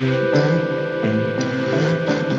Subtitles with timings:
[0.00, 0.04] A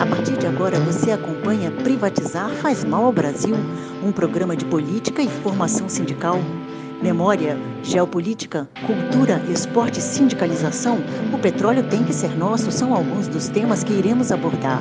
[0.09, 3.53] partir de agora você acompanha Privatizar faz mal ao Brasil,
[4.01, 6.37] um programa de política e formação sindical.
[7.01, 10.99] Memória, geopolítica, cultura, esporte e sindicalização,
[11.33, 14.79] o petróleo tem que ser nosso são alguns dos temas que iremos abordar.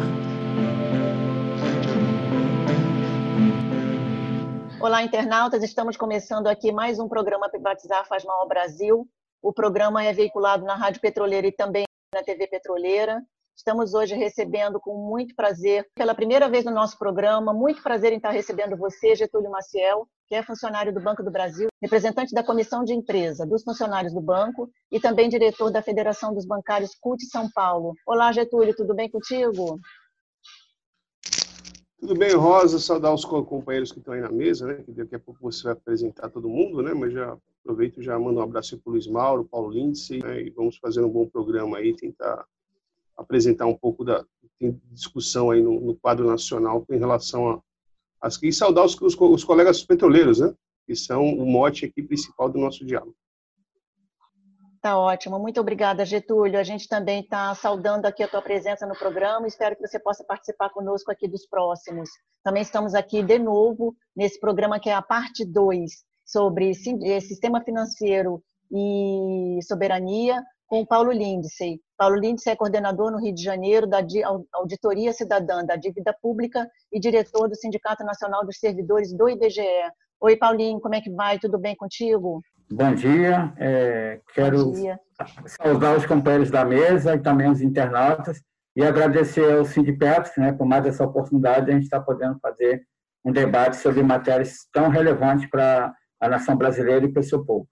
[4.81, 5.65] Olá, internautas.
[5.65, 9.05] Estamos começando aqui mais um programa Privatizar Faz Mal ao Brasil.
[9.43, 13.23] O programa é veiculado na Rádio Petroleira e também na TV Petroleira.
[13.55, 18.17] Estamos hoje recebendo com muito prazer, pela primeira vez no nosso programa, muito prazer em
[18.17, 22.85] estar recebendo você, Getúlio Maciel, que é funcionário do Banco do Brasil, representante da Comissão
[22.85, 27.51] de Empresa dos funcionários do banco e também diretor da Federação dos Bancários CUT São
[27.53, 27.95] Paulo.
[28.07, 29.79] Olá, Getúlio, tudo bem contigo?
[31.99, 32.79] Tudo bem, Rosa?
[32.79, 34.83] Saudar os companheiros que estão aí na mesa, né?
[34.85, 36.95] Que daqui a pouco você vai apresentar todo mundo, né?
[36.95, 40.43] Mas já aproveito e já mando um abraço para o Luiz Mauro, Paulo Lindsay, né?
[40.43, 42.47] e vamos fazer um bom programa aí, tentar
[43.17, 44.25] apresentar um pouco da
[44.93, 47.63] discussão aí no, no quadro nacional em relação a
[48.21, 50.55] as e saudar os, os, os colegas petroleiros, né?
[50.87, 53.15] Que são o mote aqui principal do nosso diálogo.
[54.81, 56.59] Tá ótimo, muito obrigada, Getúlio.
[56.59, 59.47] A gente também está saudando aqui a tua presença no programa.
[59.47, 62.09] Espero que você possa participar conosco aqui dos próximos.
[62.45, 65.91] Também estamos aqui de novo nesse programa que é a parte 2
[66.25, 68.41] sobre eh, sistema financeiro
[68.71, 71.81] e soberania com o Paulo Lindsay.
[71.97, 73.99] Paulo Lindsay é coordenador no Rio de Janeiro da
[74.53, 79.63] Auditoria Cidadã da Dívida Pública e diretor do Sindicato Nacional dos Servidores do IBGE.
[80.21, 81.39] Oi, Paulinho, como é que vai?
[81.39, 82.43] Tudo bem contigo?
[82.71, 83.53] Bom dia.
[83.57, 85.01] É, quero Bom dia.
[85.47, 88.43] saudar os companheiros da mesa e também os internautas
[88.77, 92.87] e agradecer ao Sindipetos né, por mais essa oportunidade de a gente estar podendo fazer
[93.25, 97.69] um debate sobre matérias tão relevantes para a nação brasileira e para o seu povo.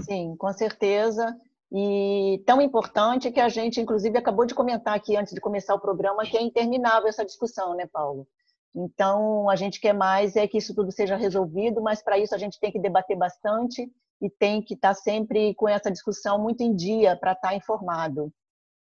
[0.00, 1.36] Sim, com certeza.
[1.70, 5.80] E tão importante que a gente, inclusive, acabou de comentar aqui antes de começar o
[5.80, 8.26] programa que é interminável essa discussão, né, Paulo?
[8.74, 12.38] Então, a gente quer mais é que isso tudo seja resolvido, mas para isso a
[12.38, 16.62] gente tem que debater bastante e tem que estar tá sempre com essa discussão muito
[16.62, 18.32] em dia para estar tá informado.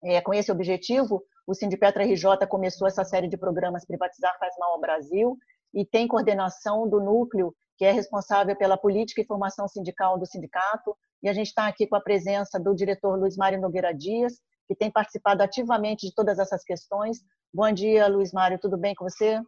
[0.02, 4.72] É, com esse objetivo, o Sindipetra RJ começou essa série de programas Privatizar Faz Mal
[4.72, 5.36] ao Brasil
[5.74, 10.96] e tem coordenação do núcleo que é responsável pela política e formação sindical do sindicato,
[11.22, 14.34] e a gente está aqui com a presença do diretor Luiz Mário Nogueira Dias,
[14.66, 17.18] que tem participado ativamente de todas essas questões.
[17.52, 19.40] Bom dia, Luiz Mário, tudo bem com você?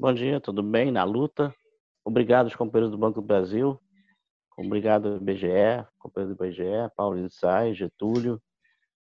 [0.00, 0.90] Bom dia, tudo bem?
[0.90, 1.54] Na luta.
[2.02, 3.78] Obrigado aos companheiros do Banco do Brasil.
[4.56, 8.40] Obrigado, BGE, companheiros do BGE, Paulo Insai, Getúlio,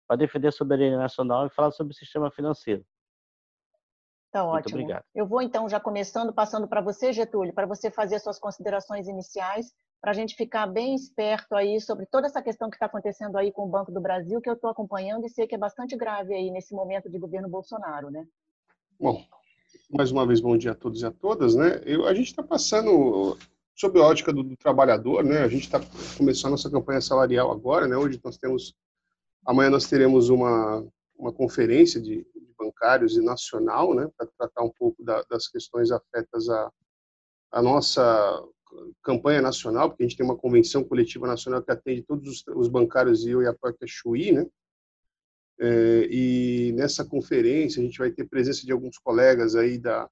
[0.06, 2.87] para defender a soberania nacional e falar sobre o sistema financeiro.
[4.31, 4.54] Tá ótimo.
[4.54, 5.04] Muito obrigado.
[5.12, 9.75] Eu vou então já começando, passando para você, Getúlio, para você fazer suas considerações iniciais,
[10.00, 13.50] para a gente ficar bem esperto aí sobre toda essa questão que está acontecendo aí
[13.50, 16.33] com o Banco do Brasil, que eu estou acompanhando e sei que é bastante grave
[16.33, 18.25] aí nesse momento de governo Bolsonaro, né?
[19.00, 19.27] Bom,
[19.97, 21.55] mais uma vez, bom dia a todos e a todas.
[21.55, 21.81] Né?
[21.87, 23.38] Eu, a gente está passando
[23.77, 25.38] sob a ótica do, do, trabalhador, né?
[25.38, 25.81] A gente está
[26.16, 27.97] começando a nossa campanha salarial agora, né?
[27.97, 28.75] Hoje nós temos,
[29.47, 30.84] amanhã nós teremos uma,
[31.16, 34.09] uma conferência de, de bancários e nacional, né?
[34.16, 36.72] Para tratar um pouco da, das questões afetas à,
[37.53, 38.43] à nossa
[39.00, 42.69] campanha nacional, porque a gente tem uma convenção coletiva nacional que atende todos os, os
[42.69, 44.44] bancários e eu e a própria Chuí, né?
[45.60, 50.10] É, e nessa conferência a gente vai ter presença de alguns colegas aí da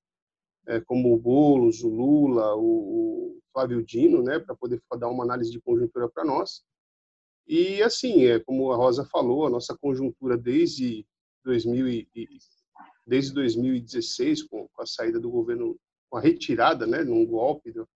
[0.66, 5.50] é, como o Bolos, o Lula, o, Flávio Dino, né, para poder dar uma análise
[5.50, 6.62] de conjuntura para nós.
[7.46, 11.06] E assim, é como a Rosa falou, a nossa conjuntura desde
[11.44, 12.08] 2000 e,
[13.06, 15.78] desde 2016 com, com, a saída do governo,
[16.08, 17.86] com a retirada, né, num golpe do,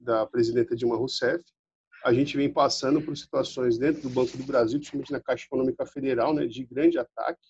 [0.00, 1.44] da presidenta Dilma Rousseff,
[2.04, 5.86] a gente vem passando por situações dentro do Banco do Brasil, principalmente na Caixa Econômica
[5.86, 7.48] Federal, né, de grande ataque.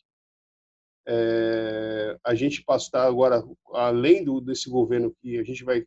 [1.09, 5.84] É, a gente está agora, além do, desse governo que a gente vai,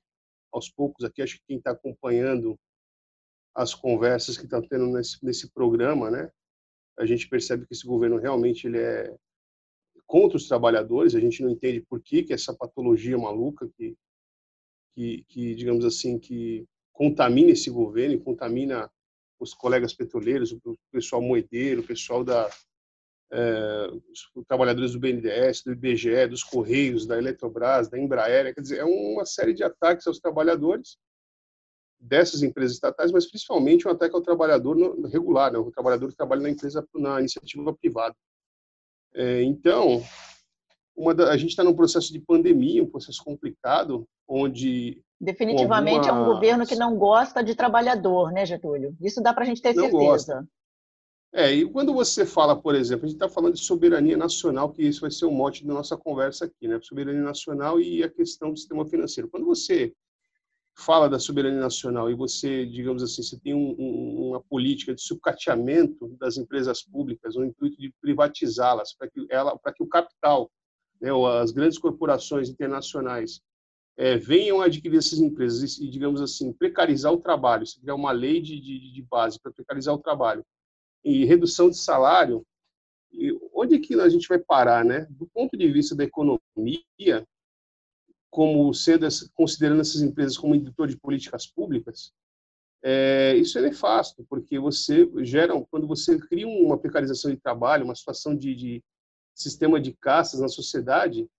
[0.51, 2.59] aos poucos aqui, acho que quem está acompanhando
[3.55, 6.29] as conversas que estão tá tendo nesse, nesse programa, né,
[6.99, 9.15] a gente percebe que esse governo realmente ele é
[10.05, 13.95] contra os trabalhadores, a gente não entende por que, que essa patologia maluca que,
[14.93, 18.89] que, que digamos assim, que contamina esse governo contamina
[19.39, 22.49] os colegas petroleiros, o pessoal moedeiro, o pessoal da
[23.31, 28.79] é, os trabalhadores do BNDES, do IBGE, dos Correios, da Eletrobras, da Embraer, quer dizer,
[28.79, 30.97] é uma série de ataques aos trabalhadores
[31.99, 34.75] dessas empresas estatais, mas principalmente um ataque ao trabalhador
[35.07, 38.15] regular, né, o trabalhador que trabalha na empresa, na iniciativa privada.
[39.13, 40.01] É, então,
[41.15, 46.25] da, a gente está num processo de pandemia, um processo complicado, onde Definitivamente alguma...
[46.25, 48.95] é um governo que não gosta de trabalhador, né, Getúlio?
[49.01, 50.05] Isso dá para a gente ter não certeza.
[50.05, 50.47] Gosta.
[51.33, 54.81] É, e quando você fala, por exemplo, a gente está falando de soberania nacional, que
[54.81, 56.79] isso vai ser o mote da nossa conversa aqui, né?
[56.81, 59.29] Soberania nacional e a questão do sistema financeiro.
[59.29, 59.93] Quando você
[60.77, 65.01] fala da soberania nacional e você, digamos assim, você tem um, um, uma política de
[65.01, 70.49] sucateamento das empresas públicas, o um intuito de privatizá-las, para que, ela, que o capital,
[71.01, 71.09] né,
[71.41, 73.41] as grandes corporações internacionais,
[73.97, 78.39] é, venham adquirir essas empresas e, digamos assim, precarizar o trabalho, se criar uma lei
[78.39, 80.45] de, de, de base para precarizar o trabalho
[81.03, 82.45] e redução de salário,
[83.53, 85.07] onde é que a gente vai parar, né?
[85.09, 87.25] Do ponto de vista da economia,
[88.29, 92.13] como sendo considerando essas empresas como indutor de políticas públicas,
[92.83, 97.95] é, isso é nefasto, porque você gera, quando você cria uma precarização de trabalho, uma
[97.95, 98.83] situação de, de
[99.37, 101.29] sistema de castas na sociedade,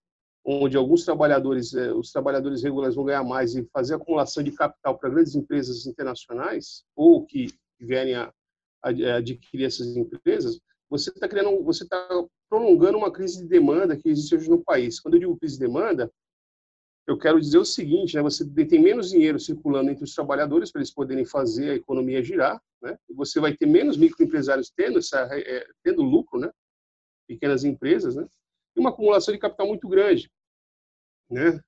[0.45, 4.99] onde alguns trabalhadores, é, os trabalhadores regulares vão ganhar mais e fazer acumulação de capital
[4.99, 7.49] para grandes empresas internacionais ou que
[7.79, 8.33] vierem a,
[8.83, 11.99] a adquirir essas empresas, você está criando, você está
[12.49, 14.99] prolongando uma crise de demanda que existe hoje no país.
[14.99, 16.11] Quando eu digo crise de demanda,
[17.07, 20.81] eu quero dizer o seguinte, né, você tem menos dinheiro circulando entre os trabalhadores para
[20.81, 25.21] eles poderem fazer a economia girar, né, e você vai ter menos microempresários tendo, essa,
[25.33, 26.51] é, tendo lucro, né,
[27.29, 28.27] pequenas empresas, né,
[28.75, 30.31] e uma acumulação de capital muito grande.
[31.31, 31.61] Né?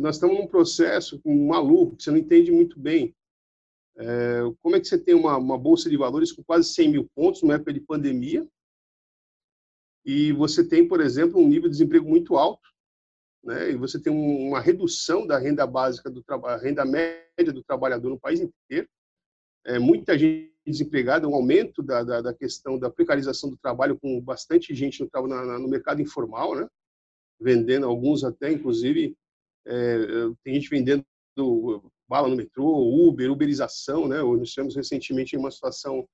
[0.00, 3.14] Nós estamos num processo maluco, que você não entende muito bem.
[3.96, 7.10] É, como é que você tem uma, uma, bolsa de valores com quase 100 mil
[7.14, 8.48] pontos numa época de pandemia,
[10.04, 12.68] e você tem, por exemplo, um nível de desemprego muito alto,
[13.42, 13.70] né?
[13.70, 18.18] E você tem uma redução da renda básica do trabalho, renda média do trabalhador no
[18.18, 18.88] país inteiro.
[19.64, 24.20] É, muita gente desempregada, um aumento da, da, da, questão da precarização do trabalho com
[24.20, 26.66] bastante gente no, na, no mercado informal, né?
[27.40, 29.16] Vendendo alguns até, inclusive,
[29.66, 29.98] é,
[30.42, 31.04] tem gente vendendo
[32.08, 34.22] bala no metrô, Uber, uberização, né?
[34.22, 36.08] Nós tivemos recentemente uma situação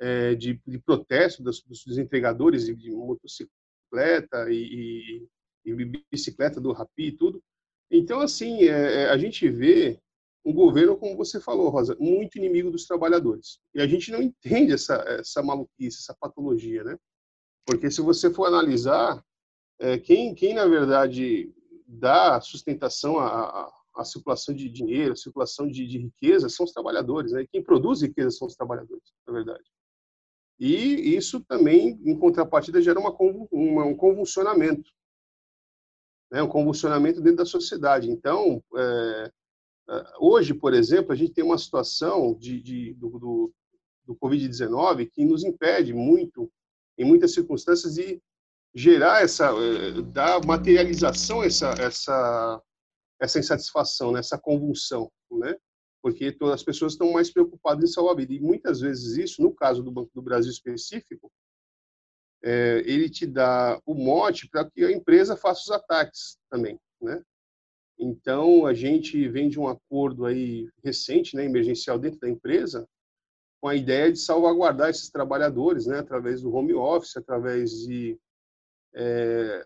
[0.00, 5.26] é, de, de, protesto dos, desempregadores de, de motocicleta e,
[5.64, 7.42] e bicicleta do Rapi e tudo.
[7.90, 9.98] Então, assim, é, é, a gente vê
[10.46, 13.58] um governo, como você falou, Rosa, muito inimigo dos trabalhadores.
[13.74, 16.96] E a gente não entende essa, essa maluquice, essa patologia, né?
[17.66, 19.20] Porque se você for analisar,
[19.80, 21.52] é, quem, quem, na verdade,
[21.84, 27.32] dá sustentação à, à circulação de dinheiro, à circulação de, de, riqueza, são os trabalhadores,
[27.32, 27.44] né?
[27.50, 29.64] Quem produz riqueza são os trabalhadores, na verdade.
[30.60, 33.14] E isso também, em contrapartida, gera uma,
[33.50, 34.90] uma, um convulsionamento
[36.30, 38.10] né, um convulsionamento dentro da sociedade.
[38.10, 39.32] Então, é,
[40.18, 43.54] hoje, por exemplo, a gente tem uma situação de, de do, do,
[44.04, 46.50] do Covid-19 que nos impede muito,
[46.98, 48.20] em muitas circunstâncias, de
[48.74, 52.62] gerar essa, é, dar materialização essa, essa,
[53.20, 55.56] essa insatisfação, né, essa convulsão, né?
[56.02, 58.34] Porque todas as pessoas estão mais preocupadas em salvar a vida.
[58.34, 61.32] E muitas vezes isso, no caso do Banco do Brasil específico,
[62.44, 67.22] é, ele te dá o mote para que a empresa faça os ataques também, né?
[67.98, 72.86] Então, a gente vem de um acordo aí recente, né, emergencial dentro da empresa,
[73.60, 78.18] com a ideia de salvaguardar esses trabalhadores, né, através do home office, através de,
[78.94, 79.64] é,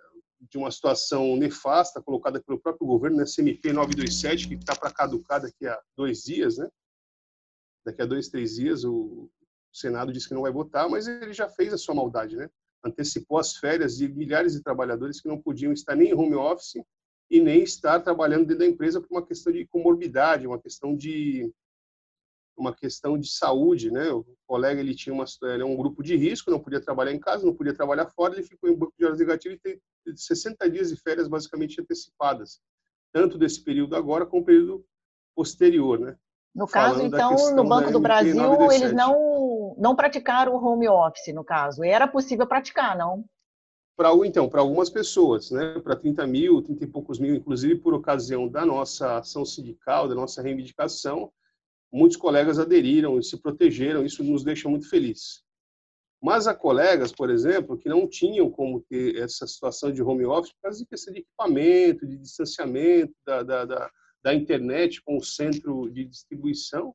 [0.48, 5.42] de uma situação nefasta colocada pelo próprio governo, né, CMP 927, que está para caducar
[5.42, 6.68] daqui a dois dias, né?
[7.84, 9.28] Daqui a dois, três dias, o
[9.72, 12.48] Senado disse que não vai votar, mas ele já fez a sua maldade, né?
[12.84, 16.82] antecipou as férias de milhares de trabalhadores que não podiam estar nem em home office
[17.30, 21.52] e nem estar trabalhando dentro da empresa por uma questão de comorbidade, uma questão de
[22.56, 24.10] uma questão de saúde, né?
[24.12, 27.18] O colega ele tinha uma, ele é um grupo de risco, não podia trabalhar em
[27.18, 29.80] casa, não podia trabalhar fora, ele ficou em banco de horas negativo e tem
[30.14, 32.60] 60 dias de férias basicamente antecipadas,
[33.12, 34.84] tanto desse período agora como o período
[35.34, 36.16] posterior, né?
[36.54, 41.44] No caso, então, no Banco do Brasil, eles não, não praticaram o home office, no
[41.44, 41.84] caso.
[41.84, 43.25] Era possível praticar, não?
[44.00, 45.78] Para então, para algumas pessoas, né?
[45.78, 50.14] Para 30 mil, 30 e poucos mil, inclusive por ocasião da nossa ação sindical, da
[50.14, 51.30] nossa reivindicação,
[51.92, 54.02] muitos colegas aderiram e se protegeram.
[54.02, 55.42] Isso nos deixa muito felizes.
[56.19, 60.54] Mas há colegas, por exemplo, que não tinham como ter essa situação de home office
[60.54, 63.90] por causa de questão de equipamento, de distanciamento, da, da, da
[64.23, 66.95] da internet com o centro de distribuição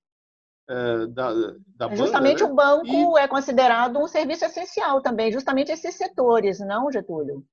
[0.68, 1.34] é, da,
[1.76, 2.50] da banda, Justamente né?
[2.50, 3.22] o banco e...
[3.22, 7.46] é considerado um serviço essencial também, justamente esses setores, não, Getúlio?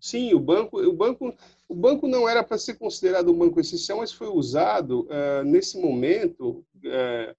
[0.00, 1.34] Sim, o banco, o banco,
[1.68, 5.78] o banco não era para ser considerado um banco essencial, mas foi usado uh, nesse
[5.78, 7.36] momento uh,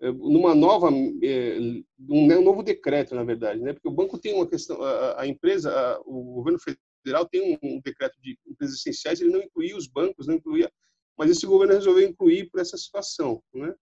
[0.00, 1.84] numa nova, um,
[2.42, 3.72] novo decreto, na verdade, né?
[3.72, 4.78] Porque o banco tem uma questão,
[5.16, 9.76] a, empresa, a, o governo federal tem um, decreto de empresas essenciais, ele não incluía
[9.76, 10.72] os bancos, não incluía,
[11.18, 13.74] mas esse governo resolveu incluir por essa situação, né?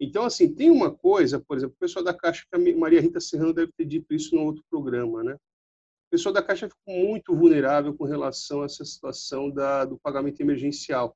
[0.00, 3.20] Então, assim, tem uma coisa, por exemplo, o pessoal da Caixa, que a Maria Rita
[3.20, 5.34] Serrano deve ter dito isso no outro programa, né?
[5.34, 10.40] O pessoal da Caixa ficou muito vulnerável com relação a essa situação da, do pagamento
[10.40, 11.14] emergencial,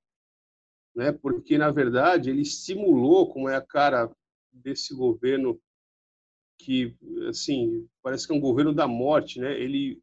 [0.94, 1.12] né?
[1.12, 4.14] Porque, na verdade, ele estimulou, como é a cara
[4.52, 5.58] desse governo
[6.58, 6.94] que,
[7.26, 9.58] assim, parece que é um governo da morte, né?
[9.58, 9.98] Ele,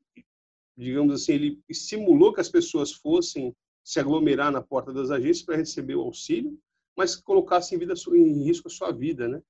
[0.75, 5.55] digamos assim, ele estimulou que as pessoas fossem se aglomerar na porta das agências para
[5.55, 6.59] receber o auxílio,
[7.01, 9.41] mas colocassem em, vida, em risco a sua vida, né?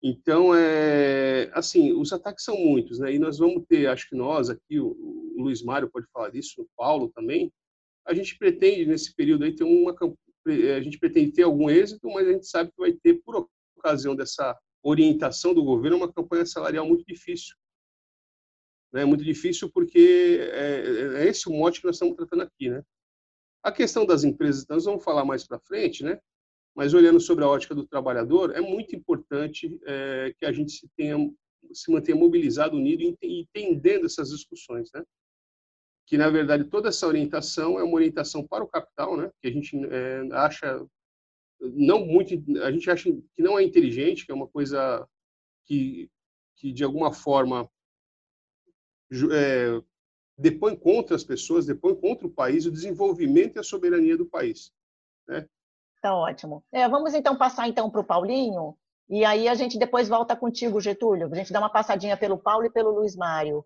[0.00, 3.12] Então, é, assim, os ataques são muitos, né?
[3.12, 6.62] E nós vamos ter, acho que nós aqui, o, o Luiz Mário pode falar disso,
[6.62, 7.52] o Paulo também,
[8.06, 9.92] a gente pretende nesse período aí ter uma
[10.76, 14.14] a gente pretende ter algum êxito, mas a gente sabe que vai ter por ocasião
[14.14, 17.56] dessa orientação do governo uma campanha salarial muito difícil.
[18.92, 19.04] Né?
[19.04, 22.84] Muito difícil porque é, é esse o mote que nós estamos tratando aqui, né?
[23.64, 26.20] A questão das empresas, nós vamos falar mais para frente, né?
[26.76, 30.86] Mas olhando sobre a ótica do trabalhador, é muito importante é, que a gente se,
[30.94, 31.16] tenha,
[31.72, 35.02] se mantenha mobilizado, unido e entendendo essas discussões, né?
[36.06, 39.30] Que na verdade toda essa orientação é uma orientação para o capital, né?
[39.40, 40.86] Que a gente é, acha
[41.58, 45.08] não muito, a gente acha que não é inteligente, que é uma coisa
[45.64, 46.10] que,
[46.56, 47.66] que de alguma forma
[49.32, 49.82] é,
[50.36, 54.70] depõe contra as pessoas, depõe contra o país, o desenvolvimento e a soberania do país.
[55.26, 55.48] Né?
[56.00, 56.62] Tá ótimo.
[56.72, 58.76] É, vamos então passar então para o Paulinho,
[59.08, 61.28] e aí a gente depois volta contigo, Getúlio.
[61.32, 63.64] A gente dá uma passadinha pelo Paulo e pelo Luiz Mário.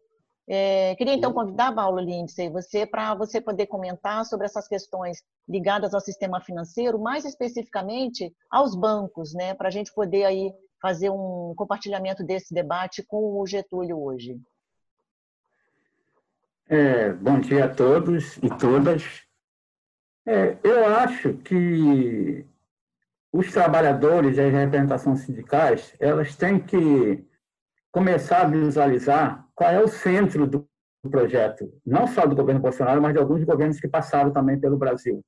[0.49, 5.95] É, queria então convidar, Paulo Lindsay, você para você poder comentar sobre essas questões ligadas
[5.95, 11.55] ao sistema financeiro, mais especificamente aos bancos, né, para a gente poder aí fazer um
[11.57, 14.41] compartilhamento desse debate com o Getúlio hoje.
[16.69, 19.23] É, bom dia a todos e todas.
[20.27, 22.45] É, eu acho que
[23.33, 27.25] os trabalhadores e as representações sindicais elas têm que
[27.93, 30.69] começar a visualizar qual é o centro do
[31.11, 35.25] projeto, não só do governo Bolsonaro, mas de alguns governos que passaram também pelo Brasil.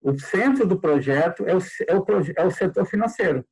[0.00, 2.04] O centro do projeto é o, é o,
[2.36, 3.44] é o setor financeiro.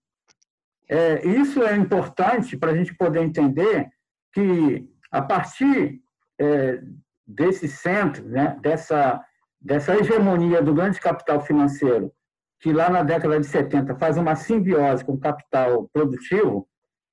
[0.88, 3.88] É, isso é importante para a gente poder entender
[4.32, 6.00] que, a partir
[6.38, 6.80] é,
[7.26, 9.24] desse centro, né, dessa,
[9.60, 12.12] dessa hegemonia do grande capital financeiro,
[12.60, 16.68] que lá na década de 70 faz uma simbiose com o capital produtivo,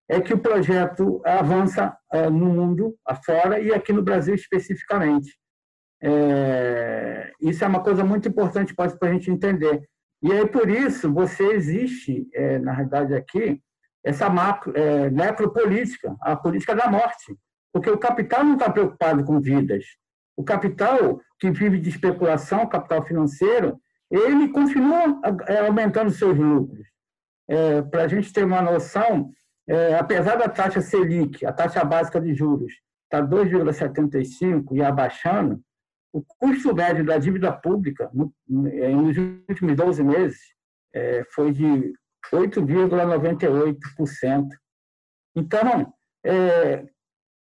[0.09, 5.38] é que o projeto avança é, no mundo afora e aqui no Brasil especificamente.
[6.01, 9.88] É, isso é uma coisa muito importante para a gente entender.
[10.21, 13.62] E aí, por isso, você existe, é, na realidade, aqui,
[14.03, 17.38] essa macro, é, necropolítica, a política da morte.
[17.71, 19.85] Porque o capital não está preocupado com vidas.
[20.35, 23.77] O capital que vive de especulação, capital financeiro,
[24.09, 25.19] ele continua
[25.50, 26.88] é, aumentando seus lucros.
[27.50, 29.29] É, Para a gente ter uma noção,
[29.67, 32.71] é, apesar da taxa Selic, a taxa básica de juros,
[33.03, 35.62] está 2,75 e abaixando,
[36.13, 38.33] o custo médio da dívida pública no,
[38.67, 39.17] é, nos
[39.50, 40.39] últimos 12 meses
[40.93, 41.93] é, foi de
[42.31, 44.47] 8,98%.
[45.35, 45.93] Então,
[46.25, 46.85] é,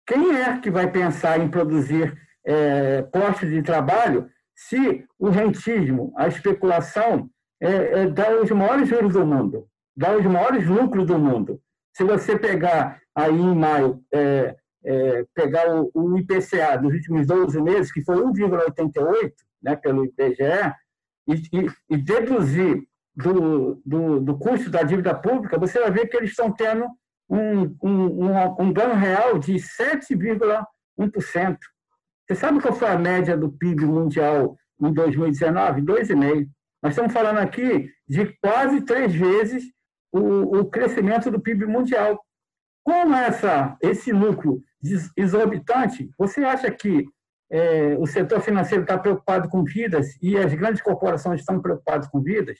[0.06, 6.26] quem é que vai pensar em produzir é, postos de trabalho se o rentismo, a
[6.26, 7.30] especulação,
[7.60, 11.60] é, é, dá os maiores juros do mundo, dá os maiores lucros do mundo?
[11.96, 17.62] Se você pegar aí em maio, é, é, pegar o, o, IPCA dos últimos 12
[17.62, 20.74] meses, que foi 1,88 né, pelo IPGE,
[21.28, 22.82] e, e, e deduzir
[23.14, 26.86] do, do, do, custo da dívida pública, você vai ver que eles estão tendo
[27.28, 31.58] um, um, um, um ganho real de 7,1%.
[32.28, 35.80] Você sabe qual foi a média do PIB mundial em 2019?
[35.80, 36.46] 2,5%.
[36.82, 39.64] Nós estamos falando aqui de quase três vezes
[40.12, 42.22] o, o crescimento do PIB mundial.
[42.84, 44.62] Com essa, esse núcleo
[45.16, 47.06] exorbitante, você acha que
[47.50, 52.20] é, o setor financeiro está preocupado com vidas e as grandes corporações estão preocupadas com
[52.20, 52.58] vidas?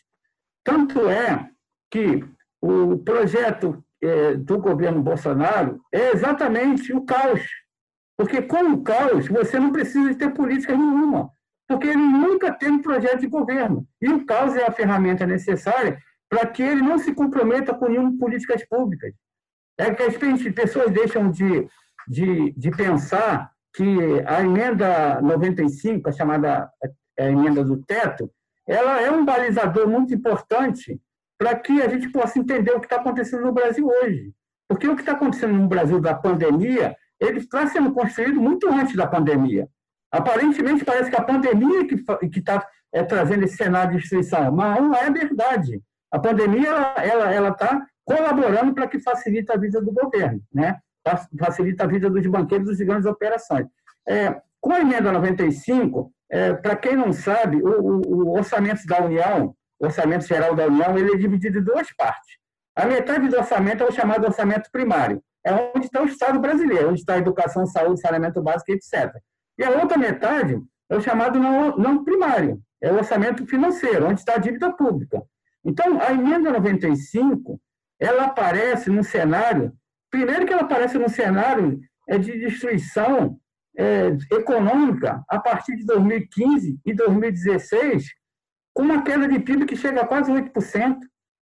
[0.64, 1.46] Tanto é
[1.90, 2.24] que
[2.60, 7.42] o projeto é, do governo Bolsonaro é exatamente o caos.
[8.18, 11.30] Porque com o caos, você não precisa ter política nenhuma,
[11.68, 13.86] porque ele nunca tem um projeto de governo.
[14.02, 15.98] E o caos é a ferramenta necessária
[16.28, 19.14] para que ele não se comprometa com nenhuma políticas públicas.
[19.78, 20.16] É que as
[20.52, 21.68] pessoas deixam de,
[22.08, 23.84] de, de pensar que
[24.26, 26.68] a emenda 95, a chamada
[27.18, 28.30] a emenda do teto,
[28.66, 31.00] ela é um balizador muito importante
[31.38, 34.32] para que a gente possa entender o que está acontecendo no Brasil hoje.
[34.68, 38.94] Porque o que está acontecendo no Brasil da pandemia, ele está sendo construído muito antes
[38.96, 39.68] da pandemia.
[40.10, 44.94] Aparentemente, parece que a pandemia que está é, trazendo esse cenário de destruição, mas não
[44.94, 45.82] é verdade.
[46.10, 50.78] A pandemia ela está colaborando para que facilite a vida do governo, né?
[51.38, 53.66] facilita a vida dos banqueiros e grandes operações.
[54.06, 59.02] É, com a emenda 95, é, para quem não sabe, o, o, o, orçamento da
[59.04, 62.38] União, orçamento geral da União, ele é dividido em duas partes.
[62.76, 66.90] A metade do orçamento é o chamado orçamento primário, é onde está o Estado brasileiro,
[66.90, 69.10] onde está a educação, saúde, saneamento básico, etc.
[69.58, 74.20] E a outra metade é o chamado não, não primário, é o orçamento financeiro, onde
[74.20, 75.22] está a dívida pública.
[75.64, 77.60] Então, a emenda 95,
[77.98, 79.72] ela aparece num cenário,
[80.10, 83.38] primeiro que ela aparece num cenário é de destruição
[83.76, 88.06] é, econômica a partir de 2015 e 2016,
[88.74, 90.96] com uma queda de PIB que chega a quase 8%.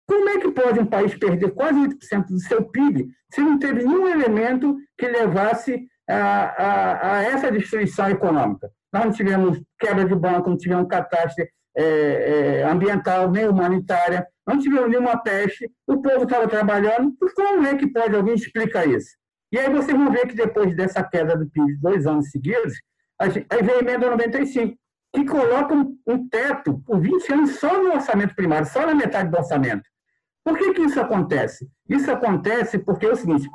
[0.09, 3.83] Como é que pode um país perder quase 8% do seu PIB se não teve
[3.83, 8.71] nenhum elemento que levasse a, a, a essa destruição econômica?
[8.91, 11.47] Nós não tivemos quebra de banco, não tivemos catástrofe
[11.77, 17.13] é, é, ambiental nem humanitária, não tivemos nenhuma peste, o povo estava trabalhando.
[17.35, 19.11] Como é que pode alguém explicar isso?
[19.51, 22.73] E aí vocês vão ver que depois dessa queda do PIB dois anos seguidos,
[23.19, 23.29] aí
[23.61, 24.75] vem a emenda 95,
[25.13, 29.29] que coloca um, um teto por 20 anos só no orçamento primário, só na metade
[29.29, 29.83] do orçamento.
[30.43, 31.69] Por que, que isso acontece?
[31.87, 33.49] Isso acontece porque é o seguinte: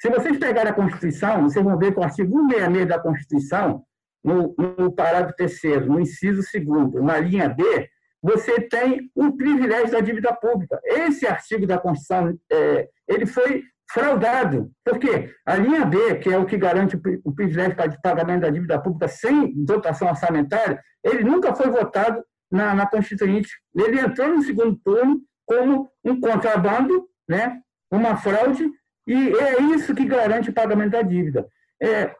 [0.00, 3.82] se vocês pegarem a Constituição, vocês vão ver que o artigo 166 da Constituição,
[4.22, 7.88] no, no parágrafo terceiro, no inciso segundo, na linha B,
[8.22, 10.80] você tem o privilégio da dívida pública.
[10.84, 14.70] Esse artigo da Constituição, é, ele foi fraudado.
[14.84, 15.32] Por quê?
[15.46, 19.08] A linha B, que é o que garante o privilégio de pagamento da dívida pública
[19.08, 23.48] sem dotação orçamentária, ele nunca foi votado na, na Constituinte.
[23.74, 27.60] Ele entrou no segundo turno como um contrabando, né?
[27.90, 28.68] uma fraude,
[29.06, 31.48] e é isso que garante o pagamento da dívida.
[31.80, 32.14] É,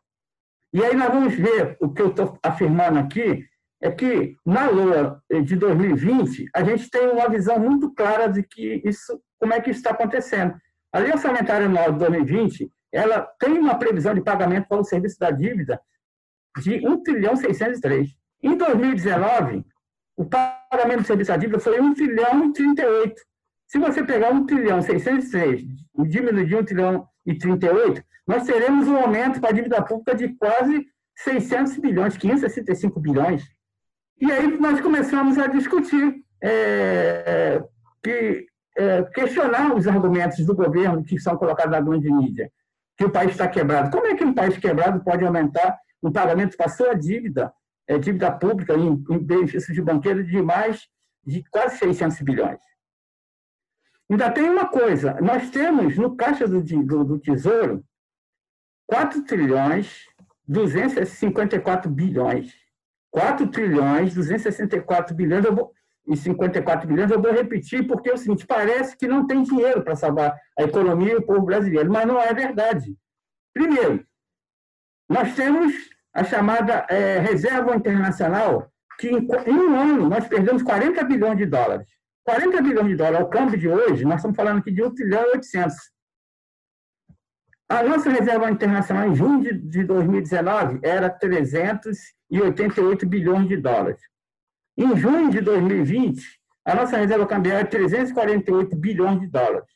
[0.72, 3.44] e aí nós vamos ver o que eu estou afirmando aqui,
[3.82, 8.80] é que na Lua de 2020, a gente tem uma visão muito clara de que
[8.84, 10.54] isso, como é que isso está acontecendo.
[10.92, 15.18] A Lei Orçamentária Anual de 2020, ela tem uma previsão de pagamento para o serviço
[15.18, 15.80] da dívida
[16.62, 18.08] de 1 trilhão 603.
[18.42, 19.64] Em 2019,
[20.16, 23.22] o pagamento do serviço da dívida foi 1 trilhão e 38.
[23.68, 28.88] Se você pegar 1 trilhão 603 e diminuir de 1 trilhão e 38, nós teremos
[28.88, 33.44] um aumento para a dívida pública de quase 600 bilhões, 565 bilhões.
[34.20, 37.62] E aí nós começamos a discutir é,
[38.02, 42.50] que é, questionar os argumentos do governo que são colocados na grande mídia,
[42.96, 43.90] que o país está quebrado.
[43.90, 47.52] Como é que um país quebrado pode aumentar o pagamento para sua dívida,
[47.88, 50.88] é, dívida pública, em, em benefício de banqueiro, de mais
[51.24, 52.60] de quase 600 bilhões?
[54.08, 57.84] Ainda tem uma coisa, nós temos no Caixa do, do, do Tesouro
[58.86, 60.06] 4 trilhões
[60.46, 62.54] 254 bilhões.
[63.10, 65.44] 4 trilhões 264 bilhões.
[65.44, 65.72] Vou,
[66.06, 69.82] e 54 bilhões, eu vou repetir, porque é o seguinte, parece que não tem dinheiro
[69.82, 72.96] para salvar a economia e o povo brasileiro, mas não é verdade.
[73.52, 74.06] Primeiro,
[75.08, 75.74] nós temos
[76.16, 81.44] a chamada é, reserva internacional, que em, em, um ano nós perdemos 40 bilhões de
[81.44, 81.86] dólares.
[82.24, 85.22] 40 bilhões de dólares, ao câmbio de hoje, nós estamos falando aqui de 1 trilhão
[85.26, 85.76] e 800.
[87.68, 94.00] A nossa reserva internacional em junho de, de 2019 era 388 bilhões de dólares.
[94.74, 96.24] Em junho de 2020,
[96.64, 99.68] a nossa reserva cambial é 348 bilhões de dólares.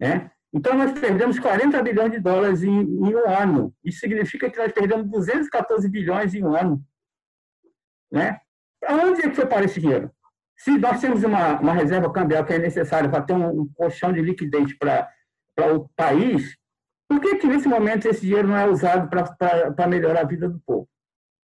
[0.00, 0.28] Né?
[0.56, 3.74] Então, nós perdemos 40 bilhões de dólares em, em, um ano.
[3.84, 6.82] Isso significa que nós perdemos 214 bilhões em um ano.
[8.10, 8.40] Né?
[8.86, 10.10] Aonde é que foi para esse dinheiro?
[10.56, 14.10] Se nós temos uma, uma reserva cambial que é necessária para ter um, um colchão
[14.10, 16.56] de liquidez para o país,
[17.06, 20.58] por que, que nesse momento esse dinheiro não é usado para melhorar a vida do
[20.60, 20.88] povo?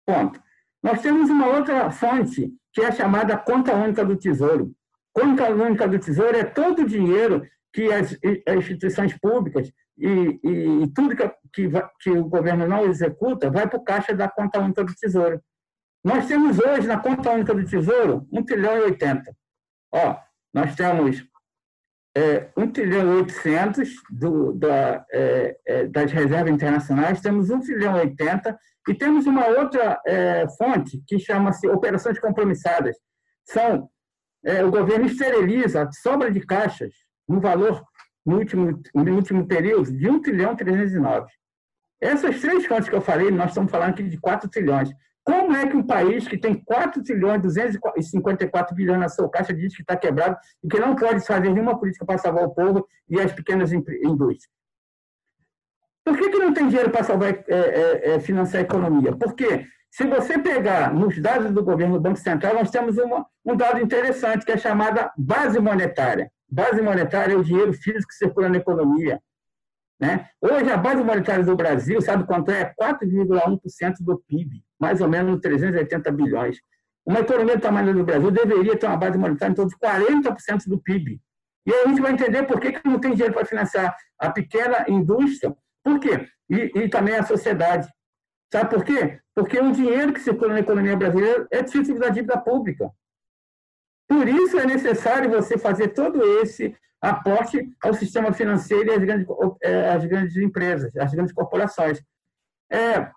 [0.07, 0.39] Ponto.
[0.83, 4.71] Nós temos uma outra fonte, que é a chamada conta única do Tesouro.
[5.15, 10.83] Conta única do Tesouro é todo o dinheiro que as, as instituições públicas e, e,
[10.85, 14.61] e tudo que, que, que, o governo não executa vai para o caixa da conta
[14.61, 15.41] única do Tesouro.
[16.05, 19.35] Nós temos hoje na conta única do Tesouro 1 trilhão e 80.
[19.93, 20.17] Ó,
[20.55, 21.25] nós temos
[22.17, 27.97] é, 1 trilhão e 800 do, da, é, é, das reservas internacionais, temos 1 trilhão
[27.97, 32.97] e 80 e temos uma outra é, fonte que chama-se operações compromissadas.
[33.45, 33.89] São,
[34.45, 36.95] é, o governo esteriliza sobra de caixas
[37.29, 37.85] no valor,
[38.25, 41.27] no último, no último período, de 1 trilhão e 309.
[42.01, 44.91] Essas três fontes que eu falei, nós estamos falando aqui de 4 trilhões.
[45.25, 49.53] Como é que um país que tem 4 trilhões e 254 bilhões na sua caixa
[49.53, 52.87] diz que está quebrado e que não pode fazer nenhuma política para salvar o povo
[53.09, 54.49] e as pequenas indústrias?
[56.05, 59.15] Por que, que não tem dinheiro para salvar, é, é, é, financiar a economia?
[59.15, 63.57] Porque Se você pegar nos dados do governo do Banco Central, nós temos uma, um
[63.57, 66.31] dado interessante, que é chamada base monetária.
[66.51, 69.21] Base monetária é o dinheiro físico que circula na economia.
[70.01, 70.29] Né?
[70.41, 72.73] Hoje, a base monetária do Brasil, sabe quanto é?
[72.81, 76.59] 4,1% do PIB, mais ou menos 380 bilhões.
[77.05, 80.69] Uma economia do tamanho do Brasil deveria ter uma base monetária em torno de 40%
[80.69, 81.21] do PIB.
[81.67, 84.31] E aí a gente vai entender por que, que não tem dinheiro para financiar a
[84.31, 86.27] pequena indústria, por quê?
[86.49, 87.89] E, e também a sociedade.
[88.53, 89.21] Sabe por quê?
[89.35, 92.91] Porque o dinheiro que circula na economia brasileira é título da dívida pública.
[94.09, 99.27] Por isso é necessário você fazer todo esse aporte ao sistema financeiro e às grandes,
[99.63, 102.03] é, às grandes empresas, às grandes corporações.
[102.73, 103.11] É,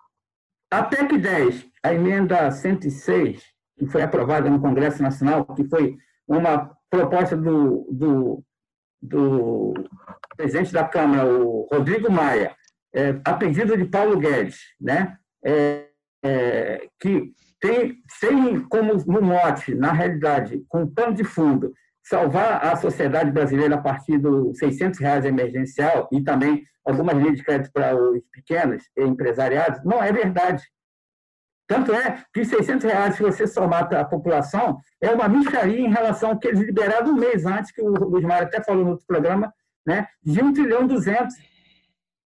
[0.70, 3.42] a PEC 10, a emenda 106,
[3.76, 8.44] que foi aprovada no Congresso Nacional, que foi uma proposta do, do,
[9.00, 9.74] do
[10.36, 12.54] presidente da Câmara, o Rodrigo Maia,
[12.94, 15.88] é, a pedido de Paulo Guedes, né, é,
[16.22, 21.72] é, que tem, tem como no mote, na realidade, com pano de fundo,
[22.02, 27.44] salvar a sociedade brasileira a partir dos 600 reais emergencial e também algumas linhas de
[27.44, 30.64] crédito para os pequenos e empresariados, não é verdade.
[31.68, 36.30] Tanto é que 600 reais, se você somar a população, é uma micharia em relação
[36.30, 39.06] ao que eles liberaram um mês antes, que o Luiz Mário até falou no outro
[39.06, 39.54] programa,
[39.86, 41.32] né, de 1 trilhão 200.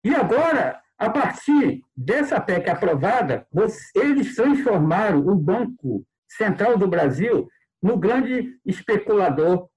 [0.06, 3.45] E agora, a partir dessa PEC aprovada,
[3.93, 7.47] eles transformaram o Banco Central do Brasil
[7.81, 9.67] no grande especulador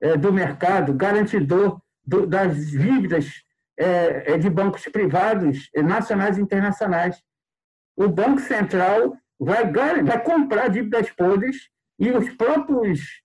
[0.00, 3.42] é, do mercado, garantidor das dívidas
[3.78, 7.22] é, é, de bancos privados nacionais e internacionais.
[7.96, 13.22] O Banco Central vai, vai comprar dívidas podres e os próprios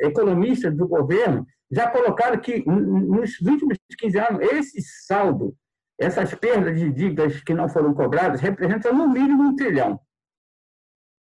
[0.00, 5.56] economistas do governo já colocaram que, nos últimos 15 anos, esse saldo
[5.98, 10.00] essas perdas de dívidas que não foram cobradas representam no mínimo um trilhão.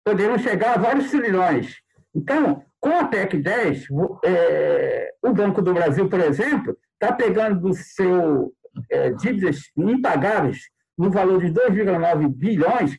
[0.04, 1.76] Podemos chegar a vários trilhões.
[2.14, 3.86] Então, com a PEC 10,
[4.24, 8.52] é, o Banco do Brasil, por exemplo, está pegando do seu
[8.90, 10.58] é, dívidas impagáveis
[10.96, 12.98] no valor de 2,9 bilhões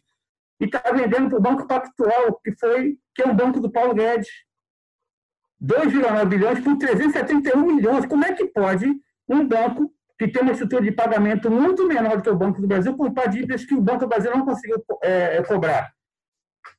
[0.59, 3.93] e está vendendo para o Banco Pactual, que foi que é um banco do Paulo
[3.93, 4.29] Guedes.
[5.61, 8.05] 2,9 bilhões por 371 milhões.
[8.05, 8.87] Como é que pode
[9.27, 12.67] um banco que tem uma estrutura de pagamento muito menor do que o Banco do
[12.67, 15.91] Brasil, por dívidas que o Banco do Brasil não conseguiu é, cobrar.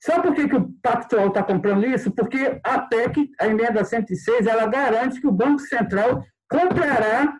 [0.00, 2.12] Sabe por que, que o Pactual está comprando isso?
[2.12, 7.36] Porque a PEC, a emenda 106, ela garante que o Banco Central comprará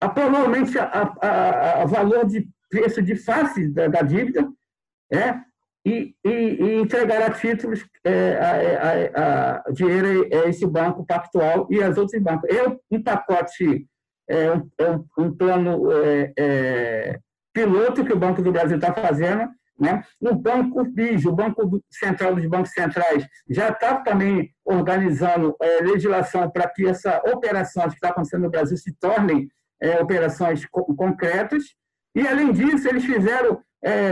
[0.00, 0.84] a, provavelmente a,
[1.20, 4.48] a, a, valor de preço de face da, da dívida
[5.12, 5.34] é,
[5.84, 11.98] e, e, e entregará títulos, é, a, a, dinheiro a esse banco pactual e aos
[11.98, 12.48] outros bancos.
[12.48, 13.86] É um pacote
[14.28, 17.18] é um, é um, plano é, é,
[17.52, 19.48] piloto que o Banco do Brasil está fazendo.
[19.78, 20.04] Né?
[20.20, 26.48] O Banco BIS, o Banco Central dos Bancos Centrais, já está também organizando é, legislação
[26.50, 29.48] para que essa operação que está acontecendo no Brasil se tornem
[29.80, 31.64] é, operações co concretas.
[32.14, 33.60] E, além disso, eles fizeram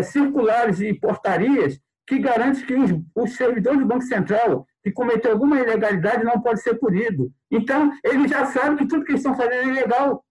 [0.03, 5.59] circulares e portarias que garantem que os, os servidores do Banco Central que cometeu alguma
[5.59, 7.31] ilegalidade não pode ser punido.
[7.51, 10.25] Então, eles já sabem que tudo que eles estão fazendo é ilegal.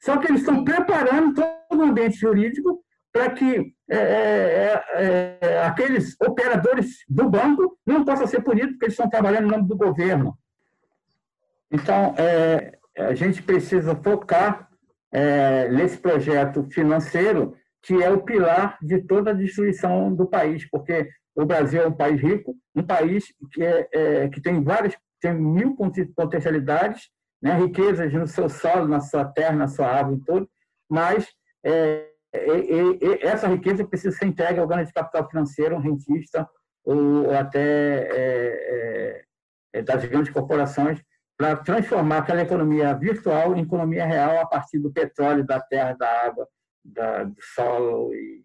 [0.00, 2.80] Só que eles estão preparando todo o ambiente jurídico
[3.12, 8.86] para que é, é, é, é, aqueles operadores do banco não possam ser punidos porque
[8.86, 10.38] eles estão trabalhando no nome do governo.
[11.70, 14.68] Então, é, a gente precisa focar
[15.10, 21.08] é, nesse projeto financeiro que é o pilar de toda a destruição do país, porque
[21.38, 25.32] o Brasil é um país rico, um país que, é, é que tem várias, tem
[25.32, 25.76] mil
[26.16, 30.50] potencialidades, né, riquezas no seu solo, na sua terra, na sua árvore, tudo,
[30.90, 31.28] mas
[31.64, 32.08] é,
[33.22, 36.48] essa riqueza precisa ser entregue ao grande capital financeiro, um rentista,
[36.84, 39.24] ou até é,
[39.74, 41.00] é, das grandes corporações,
[41.36, 46.26] para transformar aquela economia virtual em economia real a partir do petróleo, da terra, da
[46.26, 46.48] água,
[46.84, 48.42] da, do solo e,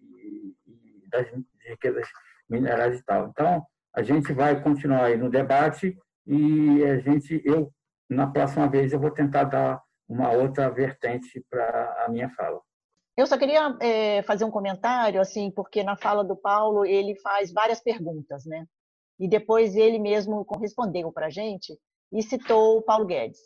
[0.68, 1.28] e das
[1.68, 2.08] riquezas
[2.50, 3.28] minerais e tal.
[3.28, 7.72] Então, a gente vai continuar aí no debate e a gente, eu,
[8.10, 12.60] na próxima vez, eu vou tentar dar uma outra vertente para a minha fala.
[13.16, 17.52] Eu só queria é, fazer um comentário, assim, porque na fala do Paulo ele faz
[17.52, 18.66] várias perguntas, né?
[19.20, 21.78] E depois ele mesmo respondeu para a gente
[22.12, 23.40] e citou o Paulo Guedes.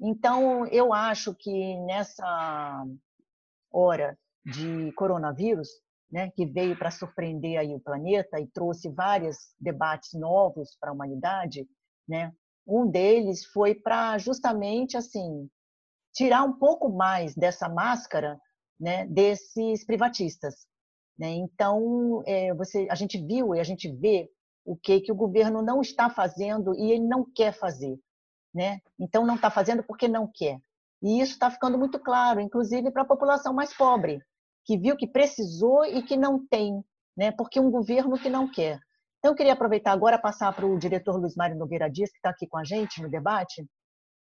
[0.00, 2.84] Então, eu acho que nessa
[3.70, 5.68] hora de coronavírus,
[6.12, 10.92] né, que veio para surpreender aí o planeta e trouxe vários debates novos para a
[10.92, 11.66] humanidade,
[12.06, 12.32] né?
[12.66, 15.48] Um deles foi para justamente assim
[16.12, 18.38] tirar um pouco mais dessa máscara,
[18.78, 20.66] né, desses privatistas,
[21.18, 21.30] Né?
[21.30, 24.28] Então, é, você, a gente viu e a gente vê
[24.64, 27.98] o que, que o governo não está fazendo e ele não quer fazer.
[28.54, 28.80] Né?
[28.98, 30.60] Então, não está fazendo porque não quer.
[31.02, 34.20] E isso está ficando muito claro, inclusive para a população mais pobre,
[34.64, 36.82] que viu que precisou e que não tem,
[37.16, 37.32] né?
[37.32, 38.78] porque um governo que não quer.
[39.18, 42.30] Então, eu queria aproveitar agora passar para o diretor Luiz Mário Nogueira Dias, que está
[42.30, 43.64] aqui com a gente no debate,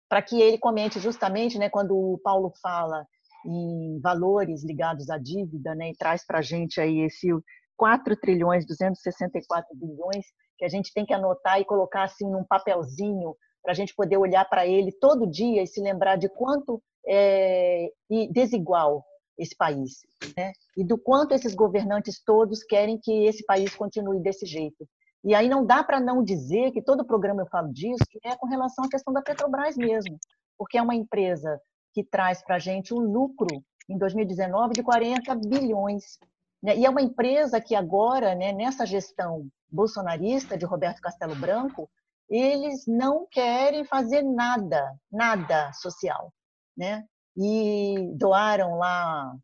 [0.10, 3.06] para que ele comente justamente, né, quando o Paulo fala
[3.46, 7.30] em valores ligados à dívida, né, e traz para a gente aí esse
[7.78, 10.26] 4 trilhões 264 bilhões
[10.58, 14.18] que a gente tem que anotar e colocar assim num papelzinho para a gente poder
[14.18, 17.90] olhar para ele todo dia e se lembrar de quanto é
[18.32, 19.04] desigual
[19.38, 20.02] esse país,
[20.38, 20.54] né?
[20.78, 24.88] E do quanto esses governantes todos querem que esse país continue desse jeito.
[25.24, 28.36] E aí não dá para não dizer que todo programa eu falo disso, que é
[28.36, 30.18] com relação à questão da Petrobras mesmo,
[30.58, 31.60] porque é uma empresa
[31.94, 33.48] que traz para a gente um lucro
[33.90, 36.18] em 2019 de 40 bilhões.
[36.62, 36.78] Né?
[36.78, 41.90] E é uma empresa que agora, né, nessa gestão bolsonarista de Roberto Castelo Branco,
[42.30, 46.34] eles não querem fazer nada, nada social.
[46.76, 47.06] Né?
[47.38, 49.36] E doaram lá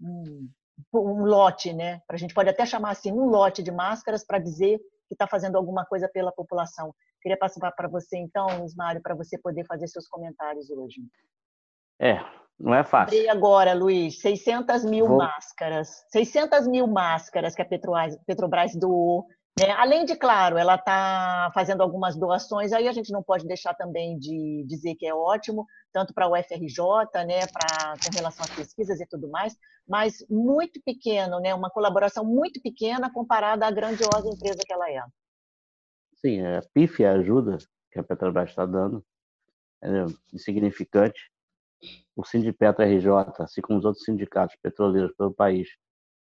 [0.00, 0.48] um,
[0.94, 2.00] um lote, né?
[2.08, 5.56] a gente pode até chamar assim, um lote de máscaras para dizer que está fazendo
[5.56, 6.94] alguma coisa pela população.
[7.20, 11.02] Queria passar para você, então, Ismário, para você poder fazer seus comentários hoje.
[12.00, 12.18] É,
[12.58, 13.30] não é fácil.
[13.30, 15.18] Agora, Luiz, 600 mil Vou...
[15.18, 16.04] máscaras.
[16.10, 19.26] 600 mil máscaras que a Petrobras, Petrobras doou.
[19.58, 19.70] Né?
[19.72, 24.18] Além de, claro, ela está fazendo algumas doações, aí a gente não pode deixar também
[24.18, 29.00] de dizer que é ótimo, tanto para o UFRJ, né, pra, com relação às pesquisas
[29.00, 34.62] e tudo mais, mas muito pequeno, né, uma colaboração muito pequena comparada à grandiosa empresa
[34.64, 35.02] que ela é.
[36.14, 37.58] Sim, a pífia ajuda
[37.90, 39.04] que a Petrobras está dando
[39.82, 41.30] é insignificante,
[42.14, 43.08] o Sindipetra RJ,
[43.38, 45.68] assim como os outros sindicatos petroleiros pelo país,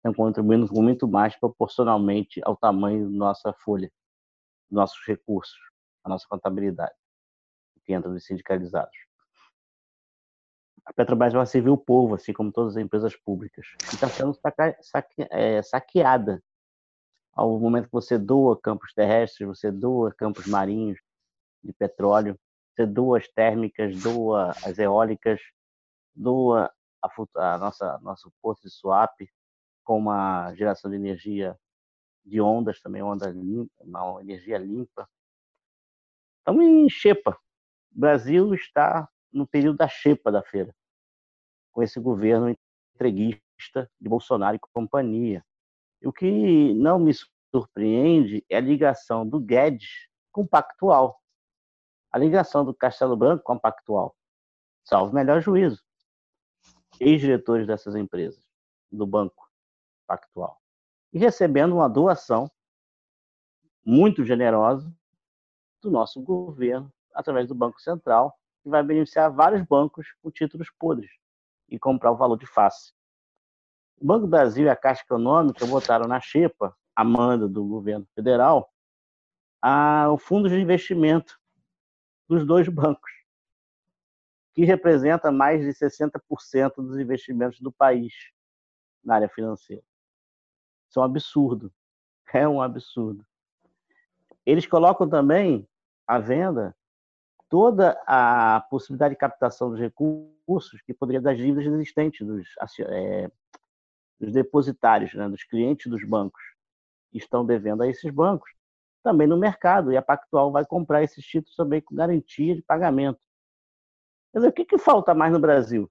[0.07, 3.91] estão contribuindo muito mais proporcionalmente ao tamanho da nossa folha,
[4.69, 5.57] nossos recursos,
[6.03, 6.95] a nossa contabilidade,
[7.83, 8.95] que entra nos sindicalizados.
[10.85, 14.37] A Petrobras vai servir o povo, assim como todas as empresas públicas, e está sendo
[15.31, 16.41] é, saqueada.
[17.33, 20.99] Ao momento que você doa campos terrestres, você doa campos marinhos
[21.61, 22.39] de petróleo,
[22.73, 25.39] você doa as térmicas, doa as eólicas,
[26.15, 26.71] doa
[27.03, 29.19] a, a nossa nosso posto de swap
[29.87, 31.57] com uma geração de energia
[32.25, 35.09] de ondas também, onda limpa, uma energia limpa.
[36.39, 37.31] Estamos em xepa.
[37.95, 40.75] O Brasil está no período da xepa da feira,
[41.71, 42.53] com esse governo
[42.93, 45.41] entreguista de Bolsonaro e companhia.
[46.01, 47.13] E o que não me
[47.55, 51.17] surpreende é a ligação do Guedes com o Pactual
[52.11, 54.15] a ligação do Castelo Branco com a Pactual,
[54.83, 55.83] salvo melhor juízo.
[56.99, 58.43] Ex-diretores dessas empresas,
[58.91, 59.46] do Banco
[60.07, 60.59] Pactual.
[61.13, 62.49] E recebendo uma doação
[63.85, 64.91] muito generosa
[65.81, 71.11] do nosso governo, através do Banco Central, que vai beneficiar vários bancos com títulos podres
[71.69, 72.93] e comprar o valor de face.
[73.99, 78.05] O Banco do Brasil e a Caixa Econômica votaram na xepa, a manda do governo
[78.13, 78.71] federal,
[79.61, 81.39] a, o fundo de investimento
[82.27, 83.11] dos dois bancos,
[84.53, 88.13] que representa mais de 60% dos investimentos do país
[89.03, 89.83] na área financeira.
[90.89, 91.71] Isso é um absurdo.
[92.33, 93.25] É um absurdo.
[94.45, 95.67] Eles colocam também
[96.05, 96.75] à venda
[97.49, 102.47] toda a possibilidade de captação dos recursos que poderia das dívidas existentes dos,
[102.81, 103.31] é,
[104.19, 106.41] dos depositários, né, dos clientes dos bancos
[107.11, 108.51] que estão devendo a esses bancos
[109.03, 113.19] também no mercado, e a Pactual vai comprar esses títulos também com garantia de pagamento.
[114.33, 115.89] Quer dizer, o que, que falta mais no Brasil?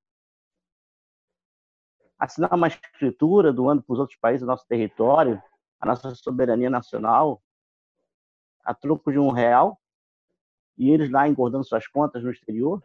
[2.18, 5.42] Assinar uma escritura doando para os outros países o nosso território,
[5.80, 7.42] a nossa soberania nacional,
[8.64, 9.78] a troco de um real,
[10.76, 12.82] e eles lá engordando suas contas no exterior?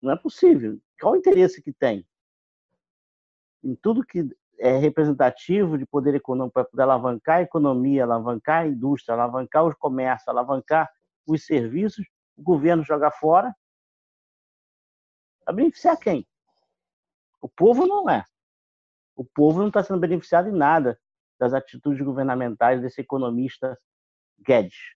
[0.00, 0.80] Não é possível.
[1.00, 2.06] Qual o interesse que tem?
[3.62, 8.66] Em tudo que é, representativo de poder econômico para poder alavancar a economia, alavancar a
[8.66, 10.90] indústria, alavancar os comércios, alavancar
[11.26, 13.54] os serviços, o governo joga fora.
[15.44, 16.26] Para beneficiar quem?
[17.44, 18.24] O povo não é.
[19.14, 20.98] O povo não está sendo beneficiado em nada
[21.38, 23.78] das atitudes governamentais desse economista
[24.38, 24.94] Guedes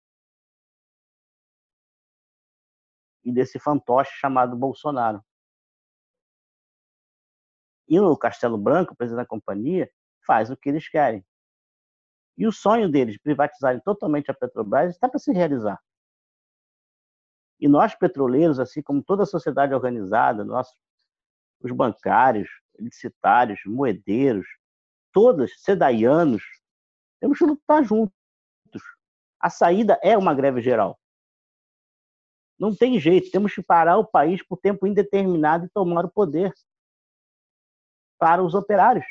[3.22, 5.22] e desse fantoche chamado Bolsonaro.
[7.86, 9.92] E o Castelo Branco, o presidente da companhia,
[10.26, 11.22] faz o que eles querem.
[12.38, 15.78] E o sonho deles de privatizarem totalmente a Petrobras está para se realizar.
[17.60, 20.72] E nós, petroleiros, assim como toda a sociedade organizada, nós,
[21.60, 24.46] os bancários, licitários, moedeiros,
[25.12, 26.42] todas, sedaianos,
[27.20, 28.12] temos que lutar juntos.
[29.40, 30.98] A saída é uma greve geral.
[32.58, 36.52] Não tem jeito, temos que parar o país por tempo indeterminado e tomar o poder
[38.18, 39.06] para os operários,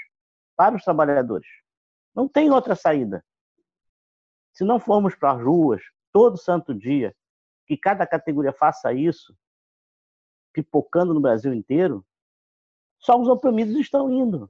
[0.55, 1.47] para os trabalhadores.
[2.13, 3.23] Não tem outra saída.
[4.51, 5.81] Se não formos para as ruas
[6.11, 7.15] todo santo dia,
[7.65, 9.37] que cada categoria faça isso,
[10.51, 12.05] pipocando no Brasil inteiro,
[12.99, 14.49] só os oprimidos estão indo.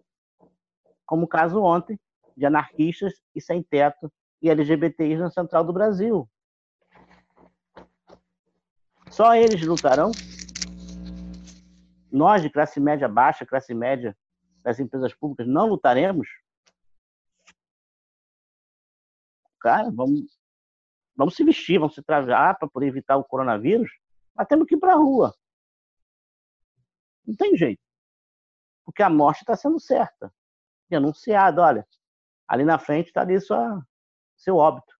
[1.05, 1.99] Como o caso ontem
[2.35, 6.29] de anarquistas e sem teto e LGBTIs na central do Brasil.
[9.09, 10.11] Só eles lutarão.
[12.11, 14.15] Nós, de classe média baixa, classe média
[14.63, 16.27] das empresas públicas, não lutaremos?
[19.59, 20.39] Cara, vamos,
[21.15, 23.89] vamos se vestir, vamos se trajar para poder evitar o coronavírus,
[24.35, 25.33] mas temos que ir para a rua.
[27.25, 27.86] Não tem jeito.
[28.87, 30.33] Porque a morte está sendo certa.
[30.89, 31.85] E anunciado, olha,
[32.47, 33.85] ali na frente está ali sua,
[34.37, 34.97] seu óbito.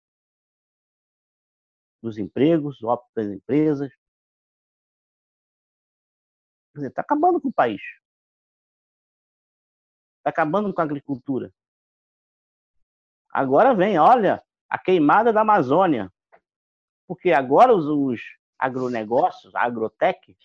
[2.04, 3.89] Dos empregos, óbito das empresas.
[6.73, 7.82] Quer dizer, está acabando com o país.
[10.17, 11.54] Está acabando com a agricultura.
[13.32, 16.12] Agora vem, olha, a queimada da Amazônia.
[17.08, 18.21] Porque agora os, os
[18.60, 20.38] agronegócios, a agrotech,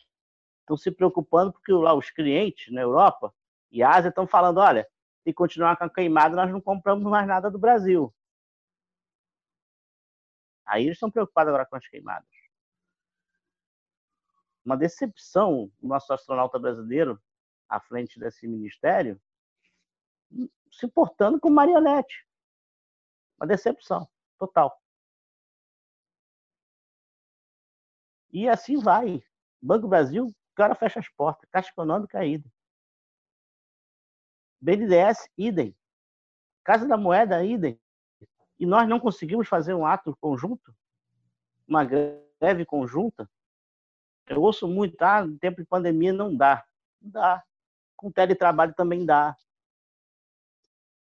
[0.62, 3.34] estão se preocupando porque lá os clientes na Europa
[3.70, 4.88] e Ásia estão falando, olha,
[5.22, 8.14] se continuar com a queimada, nós não compramos mais nada do Brasil.
[10.64, 12.28] Aí eles estão preocupados agora com as queimadas.
[14.64, 17.20] Uma decepção o nosso astronauta brasileiro
[17.68, 19.20] à frente desse ministério,
[20.70, 22.26] se portando com marionete.
[23.38, 24.80] Uma decepção total.
[28.32, 29.22] E assim vai.
[29.60, 31.48] Banco Brasil, cara fecha as portas.
[31.50, 32.48] Caixa Econômica, caída.
[34.60, 35.76] BNDES, idem.
[36.62, 37.80] Casa da Moeda, idem.
[38.60, 40.72] E nós não conseguimos fazer um ato conjunto?
[41.66, 43.28] Uma greve conjunta?
[44.28, 46.64] Eu ouço muito, ah, no tempo de pandemia não dá.
[47.00, 47.44] Não dá.
[47.96, 49.36] Com teletrabalho também dá.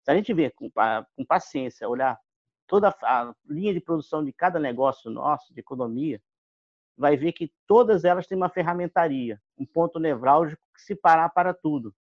[0.03, 2.17] Se a gente ver com, com paciência, olhar
[2.65, 6.21] toda a linha de produção de cada negócio nosso, de economia,
[6.97, 11.53] vai ver que todas elas têm uma ferramentaria, um ponto nevrálgico que se parar para
[11.53, 11.93] tudo.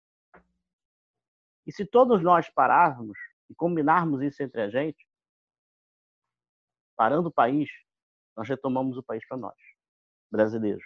[1.65, 3.17] E se todos nós pararmos
[3.49, 5.07] e combinarmos isso entre a gente,
[6.95, 7.69] parando o país,
[8.35, 9.55] nós retomamos o país para nós,
[10.31, 10.83] brasileiros,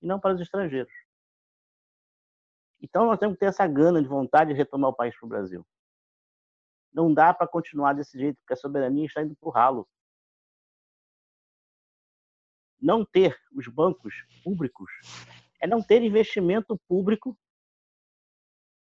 [0.00, 0.92] e não para os estrangeiros.
[2.80, 5.28] Então nós temos que ter essa gana de vontade de retomar o país para o
[5.28, 5.66] Brasil.
[6.92, 9.88] Não dá para continuar desse jeito, porque a soberania está indo para o ralo.
[12.82, 14.90] Não ter os bancos públicos
[15.60, 17.38] é não ter investimento público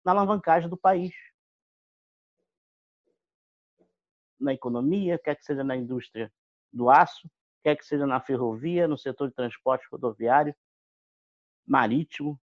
[0.01, 1.13] na alavancagem do país.
[4.39, 6.32] Na economia, quer que seja na indústria
[6.71, 7.30] do aço,
[7.62, 10.56] quer que seja na ferrovia, no setor de transporte rodoviário,
[11.67, 12.39] marítimo.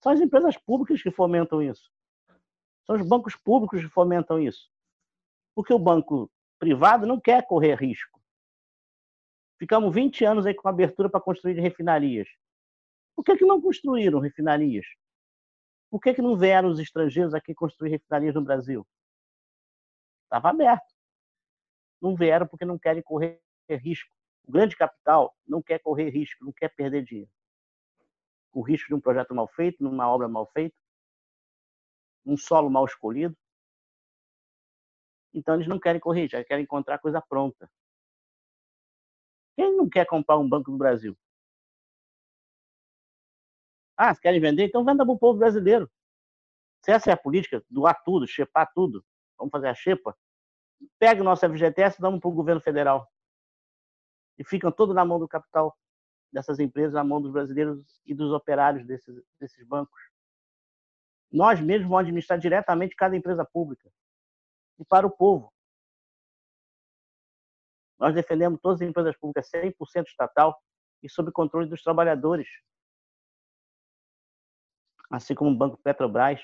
[0.00, 1.90] São as empresas públicas que fomentam isso.
[2.86, 4.70] São os bancos públicos que fomentam isso.
[5.52, 8.15] Porque o banco privado não quer correr risco.
[9.58, 12.28] Ficamos 20 anos aí com abertura para construir refinarias.
[13.14, 14.84] Por que, que não construíram refinarias?
[15.90, 18.86] Por que, que não vieram os estrangeiros aqui construir refinarias no Brasil?
[20.24, 20.94] Estava aberto.
[22.00, 23.40] Não vieram porque não querem correr
[23.70, 24.10] risco.
[24.46, 27.30] O grande capital não quer correr risco, não quer perder dinheiro.
[28.52, 30.76] O risco de um projeto mal feito, numa obra mal feita,
[32.24, 33.36] um solo mal escolhido.
[35.32, 37.70] Então eles não querem correr, já querem encontrar coisa pronta.
[39.56, 41.16] Quem não quer comprar um banco no Brasil?
[43.96, 44.66] Ah, se querem vender?
[44.66, 45.90] Então venda para o povo brasileiro.
[46.84, 49.04] Se essa é a política, doar tudo, chepar tudo,
[49.38, 50.16] vamos fazer a chepa,
[50.98, 53.10] pega o nosso FGTS e damos para o governo federal.
[54.38, 55.76] E ficam todos na mão do capital
[56.30, 60.00] dessas empresas, na mão dos brasileiros e dos operários desses, desses bancos.
[61.32, 63.90] Nós mesmos vamos administrar diretamente cada empresa pública
[64.78, 65.52] e para o povo.
[67.98, 70.60] Nós defendemos todas as empresas públicas 100% estatal
[71.02, 72.48] e sob controle dos trabalhadores.
[75.10, 76.40] Assim como o Banco Petrobras,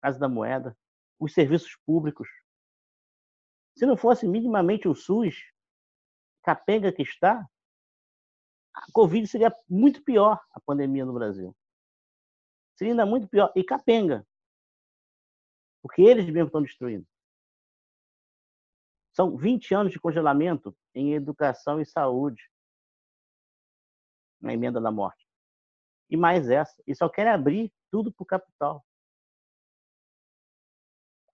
[0.00, 0.76] Casa da Moeda,
[1.18, 2.28] os serviços públicos.
[3.76, 5.36] Se não fosse minimamente o SUS,
[6.42, 7.46] capenga que está,
[8.74, 11.54] a Covid seria muito pior, a pandemia no Brasil.
[12.76, 13.52] Seria ainda muito pior.
[13.54, 14.26] E capenga.
[15.82, 17.06] Porque eles mesmos estão destruindo.
[19.12, 22.50] São 20 anos de congelamento em educação e saúde.
[24.40, 25.26] Na emenda da morte.
[26.10, 26.82] E mais essa.
[26.86, 28.84] E só querem abrir tudo para o capital.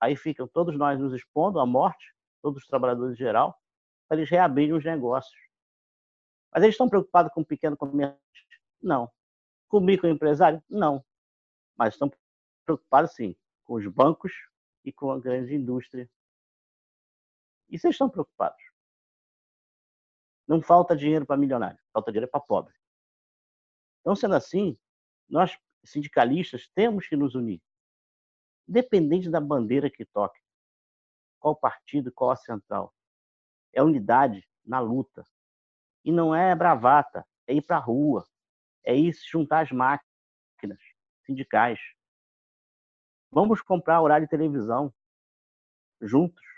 [0.00, 3.60] aí ficam todos nós nos expondo à morte, todos os trabalhadores em geral,
[4.06, 5.38] para eles reabrirem os negócios.
[6.52, 8.18] Mas eles estão preocupados com o pequeno comércio?
[8.80, 9.10] Não.
[9.68, 10.62] Com o microempresário?
[10.68, 11.04] Não.
[11.76, 12.10] Mas estão
[12.64, 14.32] preocupados, sim, com os bancos
[14.84, 16.08] e com a grande indústria.
[17.68, 18.62] Isso eles estão preocupados.
[20.46, 22.74] Não falta dinheiro para milionário, falta dinheiro para pobre.
[24.00, 24.78] Então, sendo assim,
[25.28, 27.60] nós, sindicalistas, temos que nos unir.
[28.66, 30.40] Independente da bandeira que toque,
[31.38, 32.94] qual partido, qual a central.
[33.72, 35.24] É unidade na luta.
[36.04, 38.26] E não é bravata, é ir para a rua,
[38.82, 40.80] é ir se juntar às máquinas
[41.24, 41.78] sindicais.
[43.30, 44.92] Vamos comprar horário de televisão
[46.00, 46.57] juntos.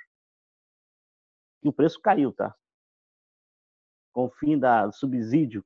[1.62, 2.54] E o preço caiu, tá?
[4.12, 5.64] Com o fim da, do subsídio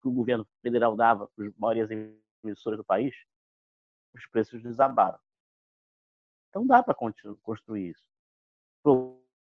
[0.00, 1.90] que o governo federal dava para as maiores
[2.44, 3.14] emissoras do país,
[4.14, 5.18] os preços desabaram.
[6.48, 8.04] Então dá para construir isso.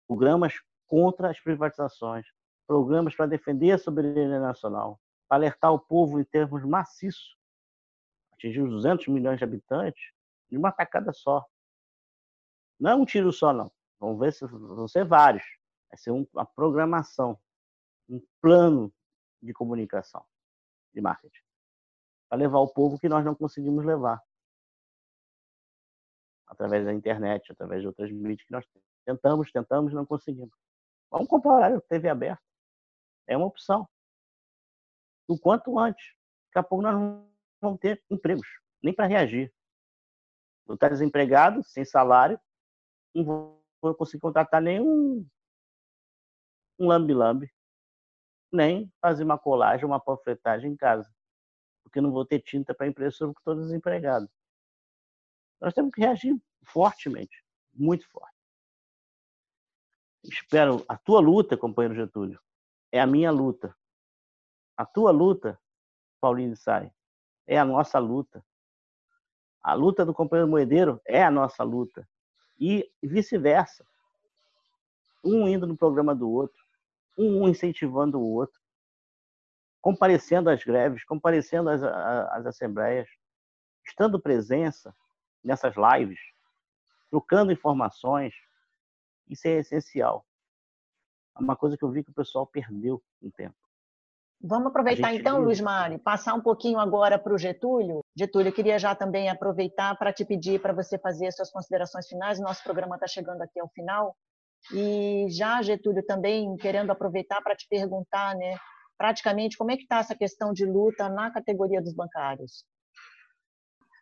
[0.07, 0.55] Programas
[0.87, 2.27] contra as privatizações,
[2.67, 7.37] programas para defender a soberania nacional, para alertar o povo em termos maciços,
[8.33, 10.13] atingir os 200 milhões de habitantes,
[10.49, 11.45] de uma tacada só.
[12.79, 13.73] Não é um tiro só, não.
[13.99, 15.45] Vamos ver se vão ser vários.
[15.91, 17.39] Vai ser uma programação,
[18.09, 18.93] um plano
[19.43, 20.25] de comunicação,
[20.95, 21.43] de marketing,
[22.29, 24.23] para levar o povo que nós não conseguimos levar
[26.47, 28.67] através da internet, através de outras mídias que nós
[29.05, 30.55] tentamos, tentamos, não conseguimos.
[31.11, 32.43] Vamos comprar horário TV aberto.
[33.27, 33.89] É uma opção.
[35.29, 36.15] O quanto antes.
[36.47, 37.31] Daqui a pouco nós não
[37.61, 38.47] vamos ter empregos,
[38.83, 39.53] nem para reagir.
[40.67, 42.41] Eu estar desempregado, sem salário,
[43.15, 43.25] não
[43.81, 45.27] vou conseguir contratar nenhum
[46.81, 47.53] um lambi-lambi,
[48.51, 51.09] nem fazer uma colagem, uma panfletagem em casa,
[51.85, 54.29] porque não vou ter tinta para impressora porque estou desempregado.
[55.61, 58.35] Nós temos que reagir fortemente, muito forte.
[60.25, 62.41] Espero a tua luta, companheiro Getúlio,
[62.91, 63.77] é a minha luta.
[64.77, 65.61] A tua luta,
[66.21, 66.91] Paulinho Sai,
[67.47, 68.45] é a nossa luta.
[69.63, 72.09] A luta do companheiro Moedeiro é a nossa luta.
[72.59, 73.87] E vice-versa.
[75.23, 76.60] Um indo no programa do outro,
[77.21, 78.59] um incentivando o outro,
[79.81, 83.09] comparecendo às greves, comparecendo às, às assembleias,
[83.87, 84.95] estando presença
[85.43, 86.21] nessas lives,
[87.11, 88.35] trocando informações.
[89.29, 90.27] Isso é essencial.
[91.37, 93.57] É uma coisa que eu vi que o pessoal perdeu um tempo.
[94.43, 95.39] Vamos aproveitar então.
[95.39, 98.03] Luiz Mário, passar um pouquinho agora para o Getúlio.
[98.17, 102.41] Getúlio, eu queria já também aproveitar para te pedir para você fazer suas considerações finais.
[102.41, 104.17] Nosso programa está chegando aqui ao final.
[104.73, 108.57] E já, Getúlio, também querendo aproveitar para te perguntar, né,
[108.97, 112.65] praticamente, como é que está essa questão de luta na categoria dos bancários?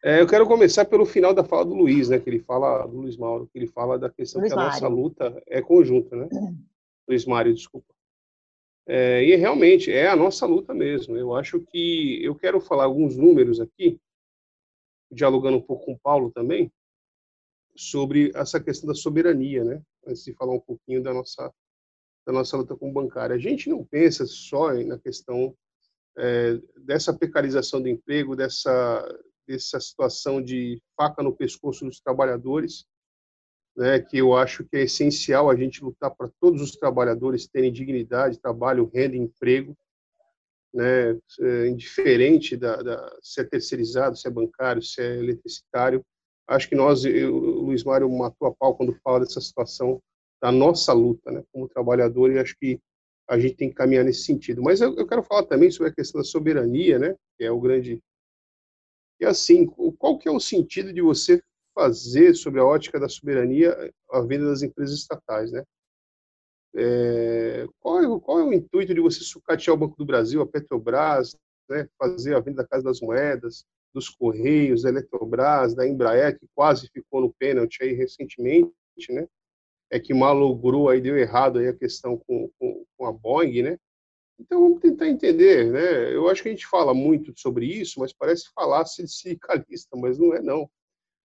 [0.03, 3.01] É, eu quero começar pelo final da fala do Luiz, né, que ele fala, do
[3.01, 4.73] Luiz Mauro, que ele fala da questão Luiz que a Mário.
[4.73, 6.29] nossa luta é conjunta, né?
[7.09, 7.93] Luiz Mário, desculpa.
[8.87, 11.17] É, e realmente é a nossa luta mesmo.
[11.17, 14.01] Eu acho que eu quero falar alguns números aqui,
[15.11, 16.73] dialogando um pouco com o Paulo também,
[17.77, 19.83] sobre essa questão da soberania, né?
[20.07, 21.53] Antes de falar um pouquinho da nossa
[22.27, 23.35] da nossa luta com o bancário.
[23.35, 25.57] A gente não pensa só na questão
[26.19, 29.03] é, dessa precarização do emprego, dessa
[29.49, 32.85] dessa situação de faca no pescoço dos trabalhadores,
[33.75, 37.73] né, que eu acho que é essencial a gente lutar para todos os trabalhadores terem
[37.73, 39.75] dignidade, trabalho, renda, emprego,
[40.75, 46.05] né, é, indiferente da, da, se é terceirizado, se é bancário, se é eletricitário.
[46.49, 50.01] Acho que nós, eu, o Luiz Mário matou a pau quando fala dessa situação
[50.41, 52.81] da nossa luta, né, como trabalhador, e acho que
[53.29, 54.63] a gente tem que caminhar nesse sentido.
[54.63, 57.61] Mas eu, eu quero falar também sobre a questão da soberania, né, que é o
[57.61, 58.01] grande
[59.21, 59.67] e assim,
[59.99, 61.43] qual que é o sentido de você
[61.75, 65.65] fazer sobre a ótica da soberania a venda das empresas estatais, né?
[66.75, 70.47] É, qual, é, qual, é, o intuito de você sucatear o Banco do Brasil, a
[70.47, 71.37] Petrobras,
[71.69, 73.65] né, fazer a venda da Casa das Moedas,
[73.95, 78.73] dos Correios, da Eletrobras, da Embraer, que quase ficou no pênalti aí recentemente,
[79.11, 79.27] né?
[79.91, 83.79] É que malogrou aí, deu errado aí a questão com, com, com a Boeing, né?
[84.39, 86.15] Então vamos tentar entender, né?
[86.15, 90.35] Eu acho que a gente fala muito sobre isso, mas parece falar sindicalista, mas não
[90.35, 90.71] é não.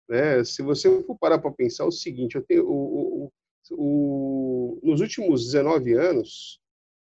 [0.07, 0.43] Né?
[0.43, 3.31] Se você for parar para pensar o seguinte, eu tenho, o, o,
[3.71, 6.59] o, nos últimos 19 anos,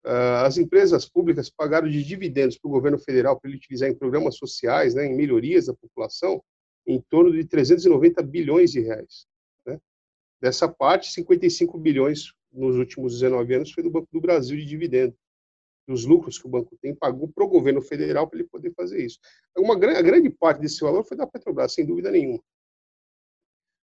[0.04, 4.36] as empresas públicas pagaram de dividendos para o governo federal para ele utilizar em programas
[4.36, 6.42] sociais, né, em melhorias da população,
[6.86, 9.26] em torno de 390 bilhões de reais.
[9.66, 9.80] Né?
[10.40, 15.16] Dessa parte, 55 bilhões nos últimos 19 anos foi do Banco do Brasil de dividendo
[15.86, 19.04] dos lucros que o banco tem, pagou para o governo federal para ele poder fazer
[19.04, 19.18] isso.
[19.56, 22.42] Uma a grande parte desse valor foi da Petrobras, sem dúvida nenhuma.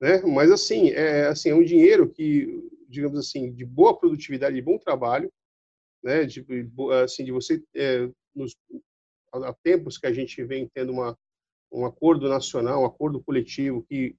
[0.01, 0.21] né?
[0.23, 4.79] Mas assim, é assim, é um dinheiro que, digamos assim, de boa produtividade, de bom
[4.79, 5.33] trabalho,
[6.07, 6.25] né?
[6.25, 6.45] De
[7.03, 8.57] assim, de você é, nos
[9.33, 11.19] há tempos que a gente vem tendo uma
[11.73, 14.17] um acordo nacional, um acordo coletivo que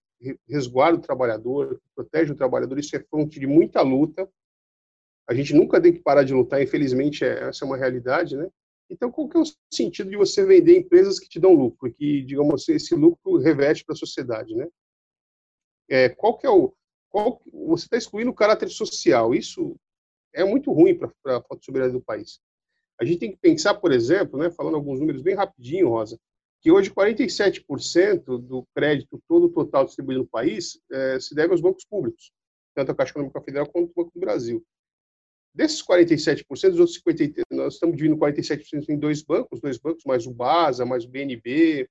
[0.48, 4.30] resguarda o trabalhador, que protege o trabalhador, isso é fonte de muita luta.
[5.28, 8.50] A gente nunca tem que parar de lutar, infelizmente, é, essa é uma realidade, né?
[8.90, 12.22] Então, qual que é o sentido de você vender empresas que te dão lucro, que,
[12.24, 14.68] digamos, esse lucro reveste para a sociedade, né?
[15.90, 16.74] É, qual que é o...
[17.10, 19.34] Qual, você está excluindo o caráter social.
[19.34, 19.78] Isso
[20.38, 22.40] é muito ruim para a soberania do país.
[23.00, 26.20] A gente tem que pensar, por exemplo, né, falando alguns números bem rapidinho, Rosa,
[26.62, 31.86] que hoje 47% do crédito todo total distribuído no país é, se deve aos bancos
[31.86, 32.32] públicos,
[32.76, 34.64] tanto a Caixa Econômica Federal quanto o Banco do Brasil.
[35.54, 40.28] Desses 47%, os outros 53%, nós estamos dividindo 47% em dois bancos, dois bancos mais
[40.28, 41.90] o BASA, mais o BNB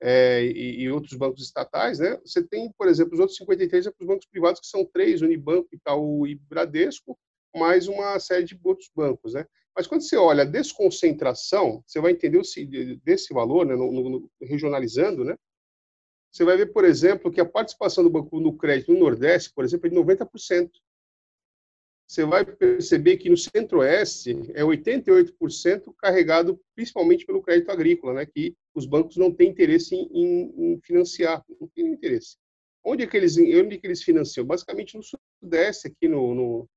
[0.00, 2.18] é, e, e, outros bancos estatais, né?
[2.24, 5.22] Você tem, por exemplo, os outros 53% é para os bancos privados, que são três,
[5.22, 7.18] Unibanco, Itaú e Bradesco,
[7.54, 9.46] mais uma série de outros bancos, né?
[9.76, 12.42] Mas quando você olha a desconcentração, você vai entender o,
[13.04, 15.36] desse valor, né, no, no, regionalizando, né?
[16.30, 19.64] Você vai ver, por exemplo, que a participação do banco no crédito no Nordeste, por
[19.64, 20.70] exemplo, é de 90%.
[22.06, 28.56] Você vai perceber que no Centro-Oeste é 88% carregado principalmente pelo crédito agrícola, né, que
[28.74, 32.36] os bancos não têm interesse em, em, em financiar, não têm interesse.
[32.84, 34.44] Onde é que eles, onde é que eles financiam?
[34.44, 35.02] Basicamente no
[35.40, 36.68] Sudeste, aqui no, no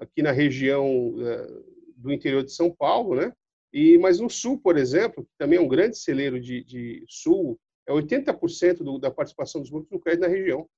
[0.00, 1.64] aqui na região uh,
[1.96, 3.32] do interior de São Paulo, né?
[3.72, 7.60] E, mas no Sul, por exemplo, que também é um grande celeiro de, de Sul,
[7.86, 10.68] é 80% do, da participação dos bancos no crédito na região,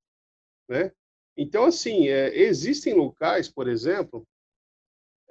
[0.69, 0.93] né?
[1.37, 4.27] Então, assim, é, existem locais, por exemplo,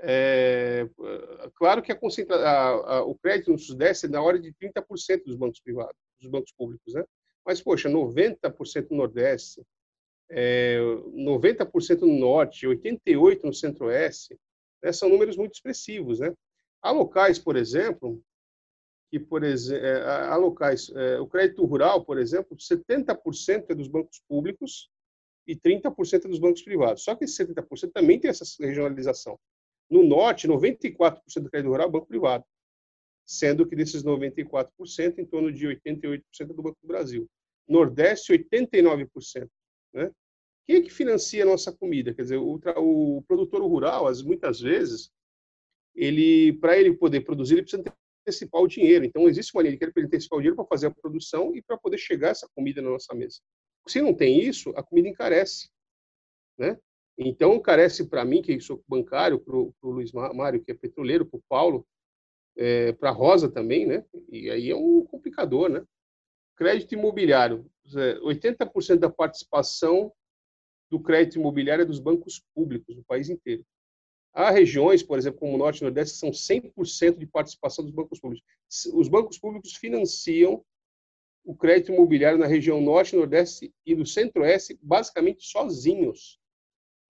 [0.04, 0.90] é,
[1.56, 2.00] claro que a
[2.32, 6.30] a, a, o crédito no Sudeste é na hora de 30% dos bancos privados, dos
[6.30, 7.04] bancos públicos, né?
[7.46, 9.62] Mas, poxa, 90% no Nordeste,
[10.32, 14.40] é, 90% no Norte, 88% no Centro-Oeste,
[14.82, 16.20] né, são números muito expressivos.
[16.20, 16.34] Né?
[16.82, 18.22] Há locais, por exemplo,
[19.12, 23.90] que por exemplo, é, há locais, é, o crédito rural, por exemplo, 70% é dos
[23.90, 24.90] bancos públicos
[25.46, 27.04] e 30% é dos bancos privados.
[27.04, 29.38] Só que esse 70% também tem essa regionalização.
[29.90, 32.46] No norte, 94% do crédito rural é banco privado,
[33.26, 37.30] sendo que desses 94%, em torno de 88% é do Banco do Brasil.
[37.68, 39.50] Nordeste, 89%.
[39.94, 40.10] Né?
[40.66, 42.14] Quem é que financia a nossa comida?
[42.14, 45.12] Quer dizer, o, o produtor rural, as, muitas vezes,
[45.96, 47.84] ele, para ele poder produzir, ele precisa
[48.22, 49.04] antecipar o dinheiro.
[49.06, 51.78] Então, existe uma linha de ele antecipar o dinheiro para fazer a produção e para
[51.78, 53.40] poder chegar essa comida na nossa mesa.
[53.88, 55.70] Se não tem isso, a comida encarece,
[56.58, 56.78] né?
[57.18, 61.38] Então, encarece para mim, que sou bancário, para o Luiz Mário, que é petroleiro, para
[61.38, 61.86] o Paulo,
[62.56, 64.06] é, para a Rosa também, né?
[64.30, 65.84] E aí é um complicador, né?
[66.56, 67.66] Crédito imobiliário,
[68.24, 70.12] 80% da participação
[70.92, 73.66] do crédito imobiliário é dos bancos públicos do país inteiro.
[74.34, 77.94] Há regiões, por exemplo, como o Norte e o Nordeste, são 100% de participação dos
[77.94, 78.46] bancos públicos.
[78.94, 80.64] Os bancos públicos financiam
[81.44, 86.40] o crédito imobiliário na região Norte, Nordeste e no Centro-Oeste, basicamente sozinhos.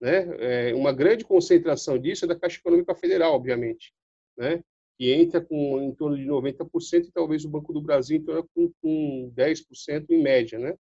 [0.00, 0.70] Né?
[0.70, 3.92] É, uma grande concentração disso é da Caixa Econômica Federal, obviamente,
[4.36, 4.62] né?
[4.98, 8.72] que entra com em torno de 90% e talvez o Banco do Brasil entra com,
[8.80, 10.58] com 10% em média.
[10.58, 10.76] Né?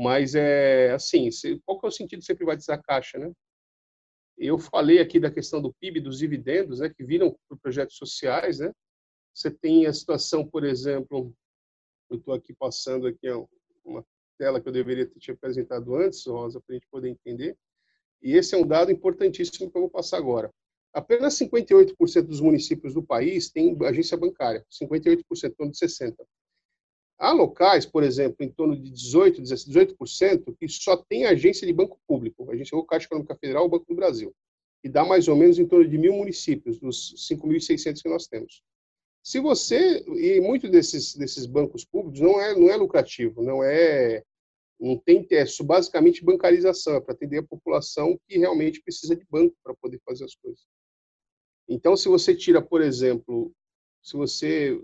[0.00, 1.28] Mas, é assim,
[1.66, 3.32] qual que é o sentido de você privatizar a Caixa, né?
[4.38, 8.60] Eu falei aqui da questão do PIB, dos dividendos, né, que viram para projetos sociais,
[8.60, 8.72] né?
[9.34, 11.34] Você tem a situação, por exemplo,
[12.08, 13.28] eu estou aqui passando aqui
[13.84, 14.06] uma
[14.38, 17.56] tela que eu deveria ter te apresentado antes, Rosa, para a gente poder entender.
[18.22, 20.48] E esse é um dado importantíssimo que eu vou passar agora.
[20.92, 26.14] Apenas 58% dos municípios do país têm agência bancária, 58%, em torno de 60%.
[27.18, 31.98] Há locais, por exemplo, em torno de 18%, 18%, que só tem agência de banco
[32.06, 34.32] público, agência ou Caixa Econômica Federal ou Banco do Brasil,
[34.84, 38.62] e dá mais ou menos em torno de mil municípios, dos 5.600 que nós temos.
[39.20, 44.22] Se você, e muitos desses, desses bancos públicos não é, não é lucrativo, não é,
[44.80, 49.56] não tem, é basicamente bancarização, é para atender a população que realmente precisa de banco
[49.62, 50.64] para poder fazer as coisas.
[51.68, 53.52] Então, se você tira, por exemplo,
[54.02, 54.80] se você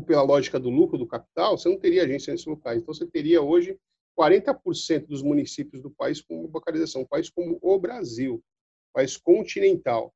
[0.00, 2.78] pela lógica do lucro do capital, você não teria agência nesses locais.
[2.78, 3.78] Então, você teria hoje
[4.18, 7.02] 40% dos municípios do país com bancarização.
[7.02, 10.14] Um país como o Brasil, um país continental,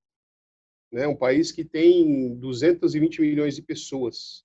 [0.93, 1.07] né?
[1.07, 4.45] um país que tem 220 milhões de pessoas.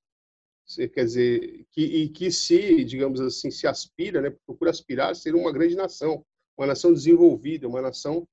[0.94, 5.36] Quer dizer, que, e que se, digamos assim, se aspira, né, procura aspirar a ser
[5.36, 6.26] uma grande nação,
[6.58, 8.26] uma nação desenvolvida, uma nação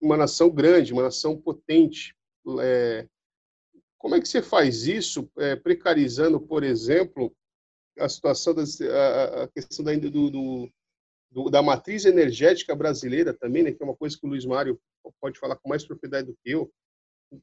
[0.00, 2.14] uma nação grande, uma nação potente,
[2.60, 3.08] é,
[4.06, 7.34] como é que você faz isso, é, precarizando, por exemplo,
[7.98, 10.70] a situação das, a, a questão da, do, do,
[11.28, 14.80] do, da matriz energética brasileira também, né, que é uma coisa que o Luiz Mário
[15.20, 16.70] pode falar com mais propriedade do que eu,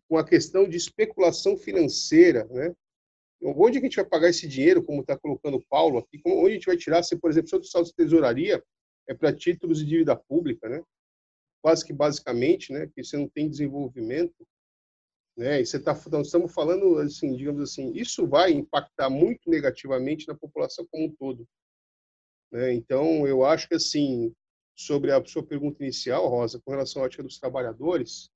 [0.08, 2.74] com a questão de especulação financeira, né?
[3.42, 6.22] Onde a gente vai pagar esse dinheiro, como está colocando o Paulo aqui?
[6.26, 8.64] Onde a gente vai tirar, se, por exemplo, se o saldo de tesouraria
[9.10, 10.82] é para títulos de dívida pública, né?
[11.62, 12.90] Quase que basicamente, né?
[12.96, 14.48] Que você não tem desenvolvimento,
[15.36, 15.62] né?
[15.62, 20.36] E você tá, nós estamos falando, assim, digamos assim, isso vai impactar muito negativamente na
[20.36, 21.48] população como um todo.
[22.52, 22.74] Né?
[22.74, 24.34] Então, eu acho que, assim,
[24.76, 28.30] sobre a sua pergunta inicial, Rosa, com relação à ótica dos trabalhadores,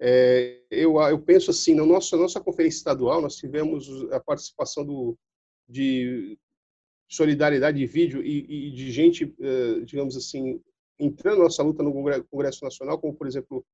[0.00, 5.18] é, eu, eu penso assim, na nossa, nossa conferência estadual, nós tivemos a participação do,
[5.68, 6.38] de
[7.08, 10.60] solidariedade de vídeo e, e de gente, eh, digamos assim,
[10.98, 11.92] entrando na nossa luta no
[12.24, 13.64] Congresso Nacional, como, por exemplo,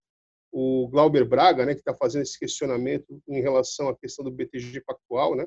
[0.52, 4.82] o Glauber Braga, né, que está fazendo esse questionamento em relação à questão do BTG
[4.82, 5.46] Pactual, né?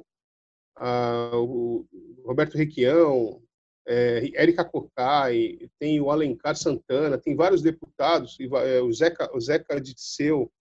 [0.76, 1.86] Ah, o
[2.26, 3.42] Roberto Requião,
[3.88, 9.80] é, Érica Cocai, tem o Alencar Santana, tem vários deputados, é, o Zeca, o Zeca
[9.80, 10.52] Ditseu,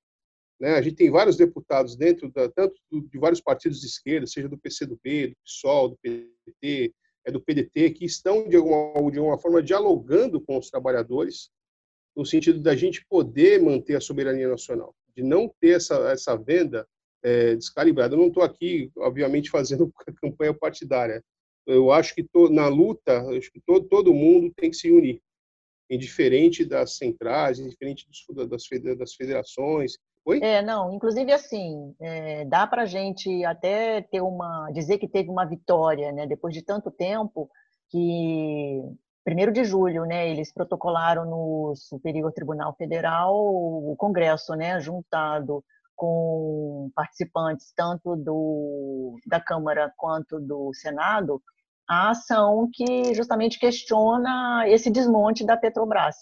[0.60, 0.74] né?
[0.74, 4.58] A gente tem vários deputados dentro da, tanto de vários partidos de esquerda, seja do
[4.58, 6.94] PCdoB, do PSOL, do PT,
[7.26, 11.50] é do PDT, que estão de alguma, de alguma forma dialogando com os trabalhadores,
[12.16, 16.86] no sentido da gente poder manter a soberania nacional, de não ter essa, essa venda
[17.22, 18.14] é, descalibrada.
[18.14, 19.92] Eu não estou aqui, obviamente, fazendo
[20.22, 21.22] campanha partidária.
[21.66, 25.20] Eu acho que tô, na luta, acho que todo, todo mundo tem que se unir,
[25.90, 28.62] indiferente das centrais, indiferente dos, das,
[28.98, 29.94] das federações,
[30.26, 30.40] Oi?
[30.42, 35.28] É, não, inclusive assim, é, dá para a gente até ter uma, dizer que teve
[35.28, 37.50] uma vitória, né, depois de tanto tempo,
[37.90, 38.80] que
[39.24, 45.64] primeiro de julho, né, eles protocolaram no Superior Tribunal Federal o Congresso, né, juntado
[45.96, 51.40] com participantes tanto do, da Câmara quanto do Senado,
[51.88, 56.16] a ação que justamente questiona esse desmonte da Petrobras.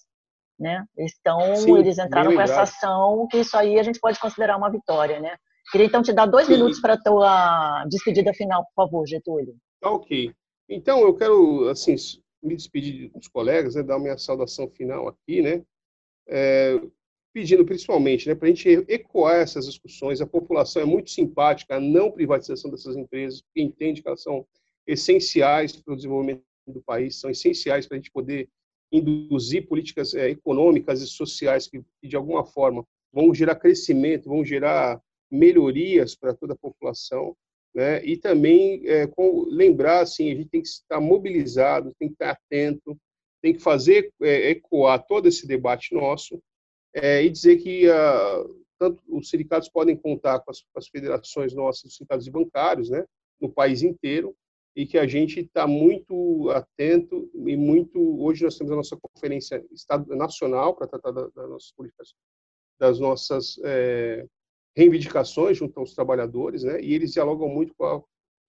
[0.59, 0.85] Né?
[0.97, 4.71] Então, Sim, eles entraram com essa ação, que isso aí a gente pode considerar uma
[4.71, 5.19] vitória.
[5.19, 5.35] Né?
[5.73, 6.53] Queria então te dar dois Sim.
[6.53, 9.55] minutos para a tua despedida final, por favor, Getúlio.
[9.81, 10.33] Tá ok.
[10.69, 11.97] Então, eu quero assim
[12.43, 15.65] me despedir dos colegas, né, dar minha saudação final aqui, né,
[16.29, 16.81] é,
[17.33, 20.21] pedindo principalmente né, para a gente ecoar essas discussões.
[20.21, 24.47] A população é muito simpática à não privatização dessas empresas, porque entende que elas são
[24.87, 28.49] essenciais para o desenvolvimento do país, são essenciais para a gente poder
[28.91, 34.45] induzir políticas é, econômicas e sociais que, que, de alguma forma, vão gerar crescimento, vão
[34.45, 37.35] gerar melhorias para toda a população,
[37.75, 38.05] né?
[38.05, 42.31] E também é, com, lembrar, assim, a gente tem que estar mobilizado, tem que estar
[42.31, 42.97] atento,
[43.41, 46.41] tem que fazer é, ecoar todo esse debate nosso
[46.95, 48.45] é, e dizer que a, ah,
[48.79, 53.05] tanto os sindicatos podem contar com as, com as federações nossas, os sindicatos bancários, né?
[53.41, 54.35] No país inteiro,
[54.75, 59.65] e que a gente está muito atento e muito hoje nós temos a nossa conferência
[59.71, 62.15] estado nacional para tratar das nossas políticas
[62.79, 64.27] das nossas é,
[64.77, 68.03] reivindicações junto aos trabalhadores né e eles dialogam muito com a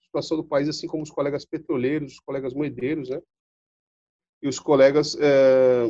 [0.03, 3.21] situação do país assim como os colegas petroleiros os colegas moedeiros né
[4.41, 5.85] e os colegas é,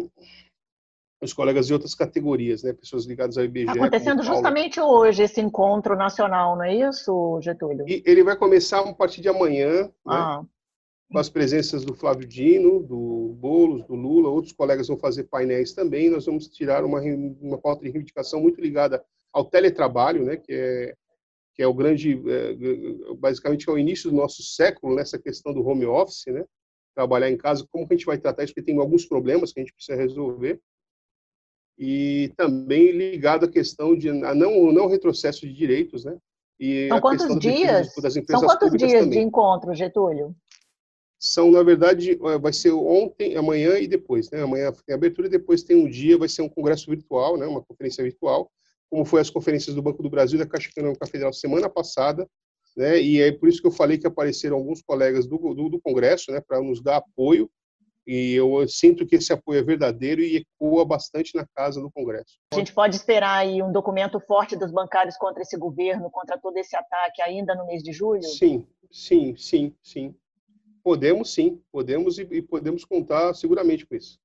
[1.24, 2.74] os colegas de outras categorias, né?
[2.74, 3.70] Pessoas ligadas ao IBGE.
[3.70, 7.88] Acontecendo justamente hoje esse encontro nacional, não é isso, Getúlio?
[7.88, 9.92] E ele vai começar a partir de amanhã, né?
[10.06, 10.42] ah.
[10.42, 10.48] né?
[11.12, 15.72] com as presenças do Flávio Dino, do Boulos, do Lula, outros colegas vão fazer painéis
[15.72, 16.10] também.
[16.10, 17.00] Nós vamos tirar uma,
[17.40, 19.04] uma pauta de reivindicação muito ligada
[19.34, 20.38] ao teletrabalho, né?
[20.38, 20.94] Que é
[21.56, 25.66] que é o grande, é, basicamente é o início do nosso século nessa questão do
[25.66, 26.44] home office, né?
[26.96, 28.54] Trabalhar em casa, como que a gente vai tratar isso?
[28.54, 30.60] Porque tem alguns problemas que a gente precisa resolver
[31.78, 36.18] e também ligado à questão de não não retrocesso de direitos, né?
[36.60, 37.94] E São quantos dias?
[37.94, 39.10] São quantos dias também.
[39.10, 40.36] de encontro, Getúlio?
[41.20, 44.42] São na verdade vai ser ontem, amanhã e depois, né?
[44.42, 47.46] Amanhã tem abertura e depois tem um dia vai ser um congresso virtual, né?
[47.46, 48.52] Uma conferência virtual,
[48.90, 52.28] como foi as conferências do Banco do Brasil e da Caixa Econômica Federal semana passada,
[52.76, 53.00] né?
[53.02, 56.32] E é por isso que eu falei que apareceram alguns colegas do, do, do Congresso,
[56.32, 56.42] né?
[56.42, 57.50] Para nos dar apoio
[58.06, 62.38] e eu sinto que esse apoio é verdadeiro e ecoa bastante na casa do Congresso.
[62.54, 66.58] A gente pode esperar aí um documento forte dos bancários contra esse governo, contra todo
[66.58, 68.24] esse ataque ainda no mês de julho?
[68.24, 70.14] Sim, sim, sim, sim.
[70.84, 74.20] Podemos sim, podemos e, e podemos contar seguramente com isso.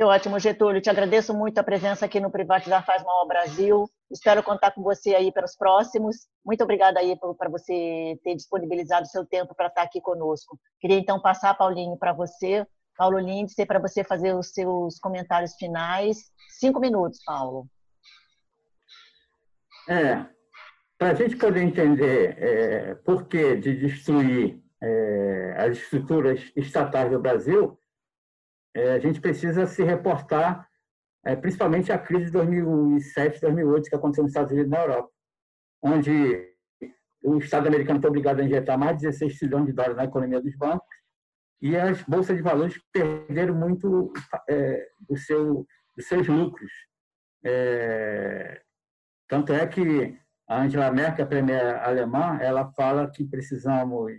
[0.00, 0.80] Que ótimo, Getúlio.
[0.80, 3.84] Te agradeço muito a presença aqui no Privatizar Faz Mal ao Brasil.
[4.10, 6.26] Espero contar com você aí para os próximos.
[6.42, 10.58] Muito obrigada aí para você ter disponibilizado seu tempo para estar aqui conosco.
[10.80, 16.16] Queria então passar, Paulinho, para você, Paulo Lindsay, para você fazer os seus comentários finais.
[16.48, 17.66] Cinco minutos, Paulo.
[19.86, 20.24] É,
[20.96, 27.20] para a gente poder entender é, por que de destruir é, as estruturas estatais do
[27.20, 27.78] Brasil,
[28.74, 30.68] é, a gente precisa se reportar
[31.24, 35.10] é, principalmente a crise de 2007, 2008, que aconteceu nos Estados Unidos e na Europa,
[35.82, 36.50] onde
[37.22, 40.40] o Estado americano foi obrigado a injetar mais de 16 trilhões de dólares na economia
[40.40, 40.88] dos bancos
[41.60, 44.12] e as bolsas de valores perderam muito
[44.48, 46.70] é, seu, dos seus lucros.
[47.44, 48.62] É,
[49.28, 50.18] tanto é que
[50.48, 54.10] a Angela Merkel, a premier alemã, ela fala que precisamos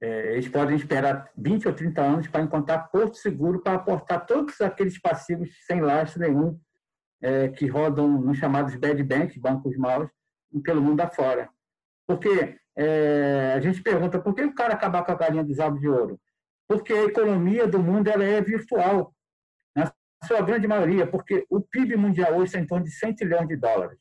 [0.00, 4.60] é, eles podem esperar 20 ou 30 anos para encontrar porto seguro para aportar todos
[4.60, 6.58] aqueles passivos sem lastro nenhum
[7.20, 10.08] é, que rodam nos chamados bad banks, bancos maus,
[10.62, 11.48] pelo mundo afora.
[12.06, 15.80] Porque é, a gente pergunta por que o cara acabar com a galinha dos ovos
[15.80, 16.20] de ouro?
[16.68, 19.12] Porque a economia do mundo ela é virtual,
[19.74, 19.92] na
[20.24, 23.56] sua grande maioria, porque o PIB mundial hoje está em torno de 100 trilhões de
[23.56, 23.98] dólares.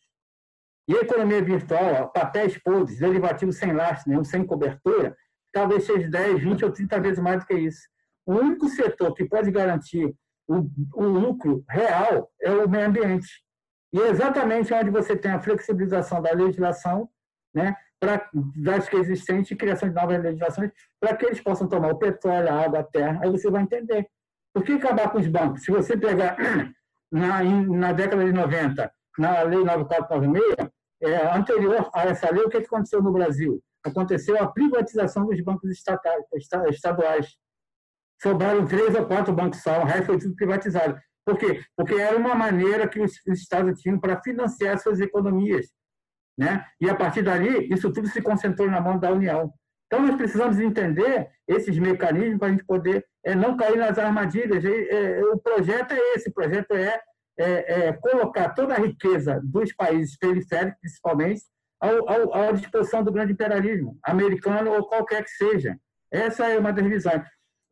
[0.87, 5.17] E a economia virtual, papéis podres, derivativos sem lastro nenhum, sem cobertura,
[5.51, 7.81] talvez seja 10, 20 ou 30 vezes mais do que isso.
[8.25, 10.13] O único setor que pode garantir
[10.47, 13.27] o, o lucro real é o meio ambiente.
[13.93, 17.09] E é exatamente onde você tem a flexibilização da legislação,
[17.53, 21.91] né, para das que existentes e criação de novas legislações, para que eles possam tomar
[21.91, 23.19] o petróleo, a água, a terra.
[23.23, 24.07] Aí você vai entender.
[24.53, 25.63] Por que acabar com os bancos?
[25.63, 26.37] Se você pegar
[27.11, 30.71] na, na década de 90, na Lei 9496,
[31.01, 33.61] é, anterior a essa lei, o que aconteceu no Brasil?
[33.87, 36.23] Aconteceu a privatização dos bancos estatais,
[36.69, 37.37] estaduais.
[38.21, 40.99] Sobraram três ou quatro bancos só, o resto foi tudo privatizado.
[41.25, 41.61] Por quê?
[41.75, 45.67] Porque era uma maneira que os estados tinham para financiar suas economias.
[46.37, 46.63] Né?
[46.79, 49.51] E, a partir dali, isso tudo se concentrou na mão da União.
[49.87, 54.63] Então, nós precisamos entender esses mecanismos para a gente poder é, não cair nas armadilhas.
[54.63, 57.01] É, o projeto é esse, o projeto é,
[57.39, 61.41] é, é colocar toda a riqueza dos países periféricos, principalmente,
[61.79, 65.77] ao, ao, à disposição do grande imperialismo, americano ou qualquer que seja.
[66.11, 67.23] Essa é uma das visões.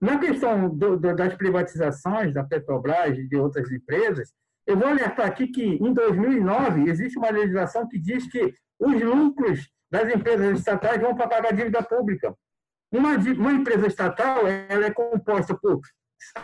[0.02, 4.34] Na questão do, do, das privatizações da Petrobras e de outras empresas,
[4.68, 9.70] eu vou alertar aqui que, em 2009, existe uma legislação que diz que os lucros
[9.92, 12.36] das empresas estatais vão para pagar dívida pública.
[12.92, 15.80] Uma, uma empresa estatal ela é composta por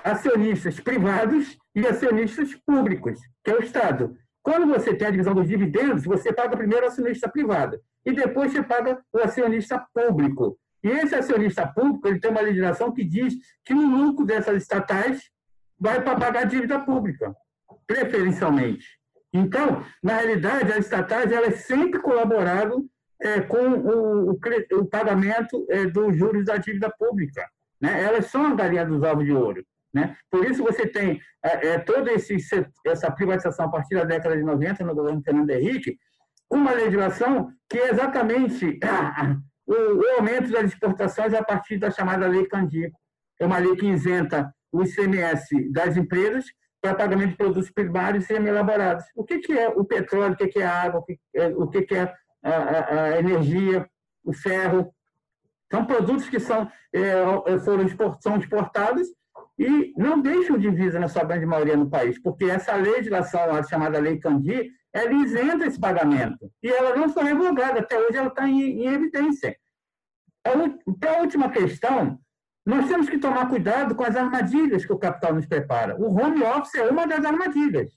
[0.03, 4.15] acionistas privados e acionistas públicos, que é o Estado.
[4.43, 8.51] Quando você tem a divisão dos dividendos, você paga primeiro o acionista privado e depois
[8.51, 10.57] você paga o acionista público.
[10.83, 15.29] E esse acionista público ele tem uma legislação que diz que o lucro dessas estatais
[15.79, 17.35] vai para pagar a dívida pública,
[17.85, 18.85] preferencialmente.
[19.33, 22.85] Então, na realidade, as estatais elas sempre colaboraram
[23.21, 24.39] é, com o, o,
[24.73, 27.47] o pagamento é, dos juros da dívida pública.
[27.79, 28.03] Né?
[28.03, 29.63] Elas são a galinha dos ovos de ouro.
[29.93, 30.15] Né?
[30.29, 32.37] Por isso você tem é, é, toda esse,
[32.85, 35.97] essa privatização a partir da década de 90 no governo Fernando Henrique,
[36.49, 38.79] uma legislação que é exatamente
[39.67, 42.91] o, o, aumento das exportações a partir da chamada Lei Candir.
[43.39, 46.45] É uma lei que isenta o ICMS das empresas
[46.81, 49.05] para pagamento de produtos primários semi-elaborados.
[49.15, 51.47] O que, que é o petróleo, o que, que é a água, o que, é,
[51.47, 52.13] o que, que é
[52.43, 53.87] a, a, energia,
[54.23, 54.93] o ferro.
[55.71, 59.07] São produtos que são, é, foram export, são exportados
[59.61, 63.99] e não deixam divisa na sua grande maioria no país, porque essa legislação, a chamada
[63.99, 66.51] Lei Candir, ela isenta esse pagamento.
[66.63, 69.55] E ela não foi revogada, até hoje ela está em, em evidência.
[70.99, 72.19] Para a última questão,
[72.65, 75.95] nós temos que tomar cuidado com as armadilhas que o capital nos prepara.
[75.95, 77.91] O home office é uma das armadilhas,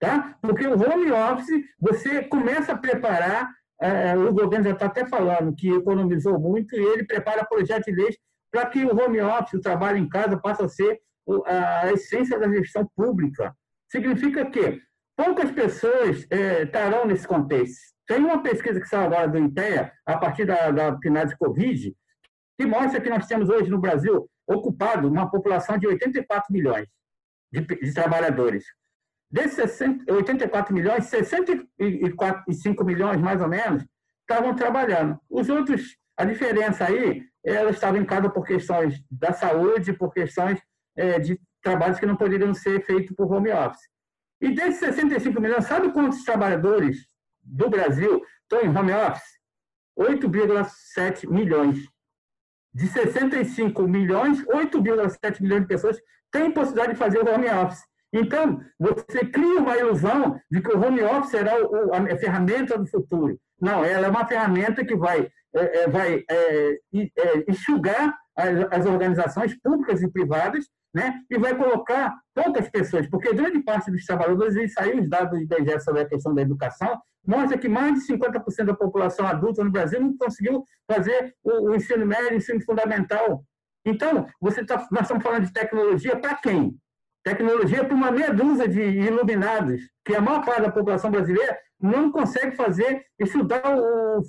[0.00, 0.36] tá?
[0.42, 3.48] Porque o home office, você começa a preparar,
[3.80, 7.92] é, o governo já está até falando que economizou muito, e ele prepara projetos de
[7.92, 8.16] leis
[8.50, 11.00] para que o home office, o trabalho em casa, passe a ser
[11.46, 13.54] a essência da gestão pública.
[13.90, 14.80] Significa que
[15.16, 17.94] poucas pessoas é, estarão nesse contexto.
[18.06, 21.96] Tem uma pesquisa que saiu agora do IPEA, a partir da, da de Covid,
[22.58, 26.86] que mostra que nós temos hoje no Brasil ocupado uma população de 84 milhões
[27.52, 28.64] de, de trabalhadores.
[29.30, 33.84] Desses 84 milhões, 65 milhões, mais ou menos,
[34.20, 35.18] estavam trabalhando.
[35.28, 37.24] Os outros, a diferença aí
[37.54, 40.60] ela estava em casa por questões da saúde, por questões
[40.96, 43.88] é, de trabalhos que não poderiam ser feitos por home office.
[44.40, 47.06] E desses 65 milhões, sabe quantos trabalhadores
[47.42, 49.36] do Brasil estão em home office?
[49.98, 51.78] 8,7 milhões.
[52.74, 55.98] De 65 milhões, 8,7 milhões de pessoas
[56.30, 57.82] têm possibilidade de fazer o home office.
[58.12, 63.38] Então, você cria uma ilusão de que o home office será a ferramenta do futuro.
[63.60, 66.78] Não, ela é uma ferramenta que vai é, é, vai é,
[67.48, 73.62] enxugar as, as, organizações públicas e privadas né, e vai colocar poucas pessoas, porque grande
[73.62, 77.58] parte dos trabalhadores, e saiu os dados do IBGE sobre a questão da educação, mostra
[77.58, 82.06] que mais de 50% da população adulta no Brasil não conseguiu fazer o, o ensino
[82.06, 83.44] médio, o ensino fundamental.
[83.84, 86.76] Então, você tá, nós estamos falando de tecnologia para quem?
[87.24, 92.10] Tecnologia para uma meia dúzia de iluminados, que a maior parte da população brasileira não
[92.10, 94.22] consegue fazer, estudar o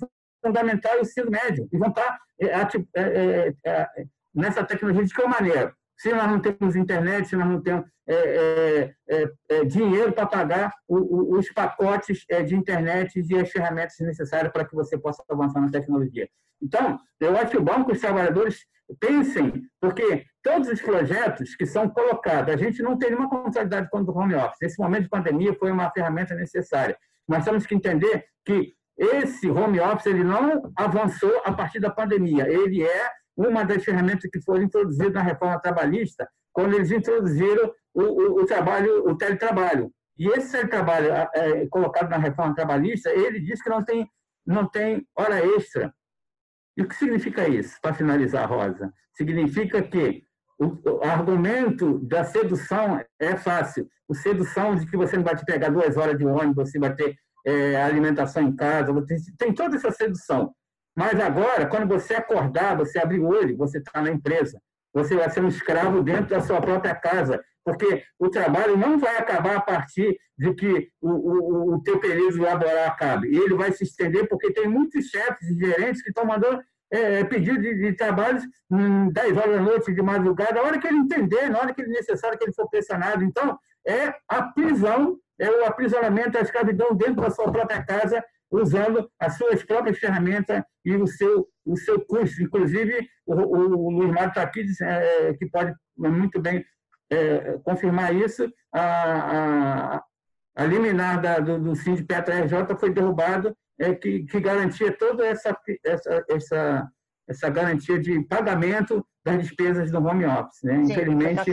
[0.47, 2.47] fundamental e o ensino médio, e vão estar é,
[2.95, 3.87] é, é,
[4.33, 5.73] nessa tecnologia de que maneira?
[5.97, 10.71] Se nós não temos internet, se nós não temos é, é, é, dinheiro para pagar
[10.87, 15.59] o, o, os pacotes de internet e as ferramentas necessárias para que você possa avançar
[15.59, 16.29] na tecnologia.
[16.61, 18.65] Então, eu acho que o banco os trabalhadores
[18.99, 24.13] pensem, porque todos os projetos que são colocados, a gente não tem nenhuma contrariedade contra
[24.13, 24.57] o home office.
[24.61, 26.97] Nesse momento de pandemia foi uma ferramenta necessária.
[27.27, 32.49] Mas temos que entender que esse home office ele não avançou a partir da pandemia.
[32.49, 38.01] Ele é uma das ferramentas que foram introduzidas na reforma trabalhista, quando eles introduziram o,
[38.01, 39.91] o, o trabalho, o teletrabalho.
[40.17, 44.09] E esse teletrabalho é, colocado na reforma trabalhista, ele diz que não tem,
[44.45, 45.93] não tem hora extra.
[46.75, 48.91] E o que significa isso, para finalizar, Rosa?
[49.13, 50.23] Significa que
[50.59, 53.87] o argumento da sedução é fácil.
[54.07, 56.95] O sedução de que você não vai te pegar duas horas de ônibus, você vai
[56.95, 57.15] ter
[57.45, 58.93] é, alimentação em casa,
[59.37, 60.53] tem, toda essa sedução.
[60.95, 64.59] Mas agora, quando você acordar, você abrir o olho, você está na empresa.
[64.93, 69.17] Você vai ser um escravo dentro da sua própria casa, porque o trabalho não vai
[69.17, 73.27] acabar a partir de que o, o, o teu período laboral acabe.
[73.27, 76.61] Ele vai se estender porque tem muitos chefes e gerentes que estão mandando
[76.91, 80.87] é, pedido de, de trabalhos em 10 horas da noite, de madrugada, a hora que
[80.87, 83.23] ele entender, na hora que ele necessário que ele for pressionado.
[83.23, 89.09] Então, é a prisão, é o aprisionamento, a escravidão dentro da sua própria casa, usando
[89.19, 92.41] as suas próprias ferramentas e o seu, o seu custo.
[92.41, 96.63] Inclusive, o, o, o Luiz Mário está aqui, é, que pode muito bem
[97.09, 100.03] é, confirmar isso, a, a,
[100.55, 105.25] a liminar da, do, do de Petra RJ foi derrubado, é, que, que garantia toda
[105.25, 106.87] essa, essa, essa,
[107.27, 110.63] essa garantia de pagamento das despesas do home office.
[110.63, 110.85] Né?
[110.85, 111.51] Sim, Infelizmente.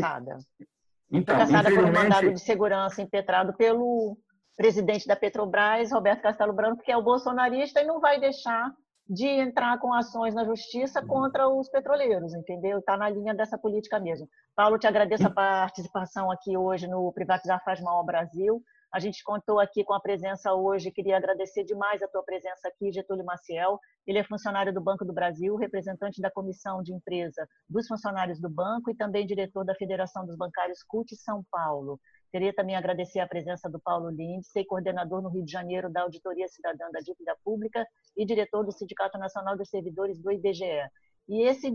[1.10, 1.92] Então, foi caçada infelizmente...
[1.92, 4.16] por um mandado de segurança impetrado pelo
[4.56, 8.72] presidente da Petrobras, Roberto Castelo Branco, que é o bolsonarista e não vai deixar
[9.08, 11.06] de entrar com ações na justiça uhum.
[11.06, 12.78] contra os petroleiros, entendeu?
[12.78, 14.28] Está na linha dessa política mesmo.
[14.56, 18.62] Paulo, te agradeço a participação aqui hoje no Privatizar Faz Mal ao Brasil.
[18.94, 22.92] A gente contou aqui com a presença hoje, queria agradecer demais a tua presença aqui,
[22.92, 23.80] Getúlio Maciel.
[24.06, 28.48] Ele é funcionário do Banco do Brasil, representante da Comissão de Empresa dos Funcionários do
[28.48, 31.98] Banco e também diretor da Federação dos Bancários CUT São Paulo.
[32.30, 36.46] Queria também agradecer a presença do Paulo Lindsay, coordenador no Rio de Janeiro da Auditoria
[36.46, 37.84] Cidadã da Dívida Pública
[38.16, 40.88] e diretor do Sindicato Nacional dos Servidores do IBGE.
[41.28, 41.72] E esse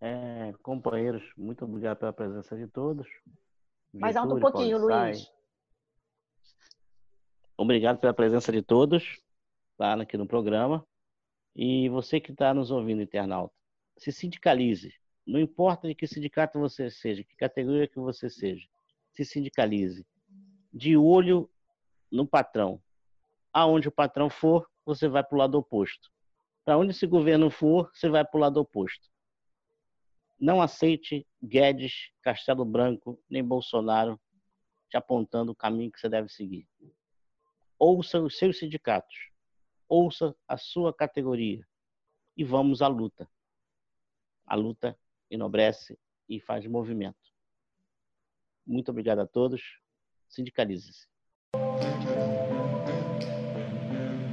[0.00, 3.06] É, companheiros, muito obrigado pela presença de todos.
[3.92, 5.28] Mais alto um pouquinho, Luiz.
[7.56, 9.20] Obrigado pela presença de todos
[9.78, 10.86] tá, aqui no programa.
[11.54, 13.54] E você que está nos ouvindo, internauta,
[13.96, 14.92] se sindicalize.
[15.26, 18.66] Não importa de que sindicato você seja, que categoria que você seja,
[19.12, 20.06] se sindicalize.
[20.72, 21.50] De olho
[22.10, 22.80] no patrão.
[23.58, 26.12] Aonde o patrão for, você vai para o lado oposto.
[26.64, 29.10] Para onde esse governo for, você vai para o lado oposto.
[30.38, 34.16] Não aceite Guedes, Castelo Branco, nem Bolsonaro
[34.88, 36.68] te apontando o caminho que você deve seguir.
[37.76, 39.32] Ouça os seus sindicatos.
[39.88, 41.66] Ouça a sua categoria.
[42.36, 43.28] E vamos à luta.
[44.46, 44.96] A luta
[45.28, 45.98] enobrece
[46.28, 47.18] e faz movimento.
[48.64, 49.80] Muito obrigado a todos.
[50.28, 51.08] Sindicalize-se.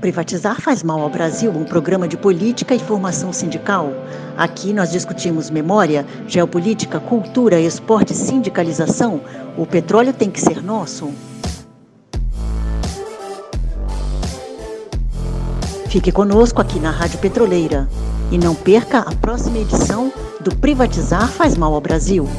[0.06, 3.92] Privatizar faz mal ao Brasil, um programa de política e formação sindical.
[4.38, 9.20] Aqui nós discutimos memória, geopolítica, cultura, esporte, sindicalização.
[9.58, 11.12] O petróleo tem que ser nosso.
[15.90, 17.90] Fique conosco aqui na Rádio Petroleira.
[18.32, 22.30] E não perca a próxima edição do Privatizar Faz Mal ao Brasil.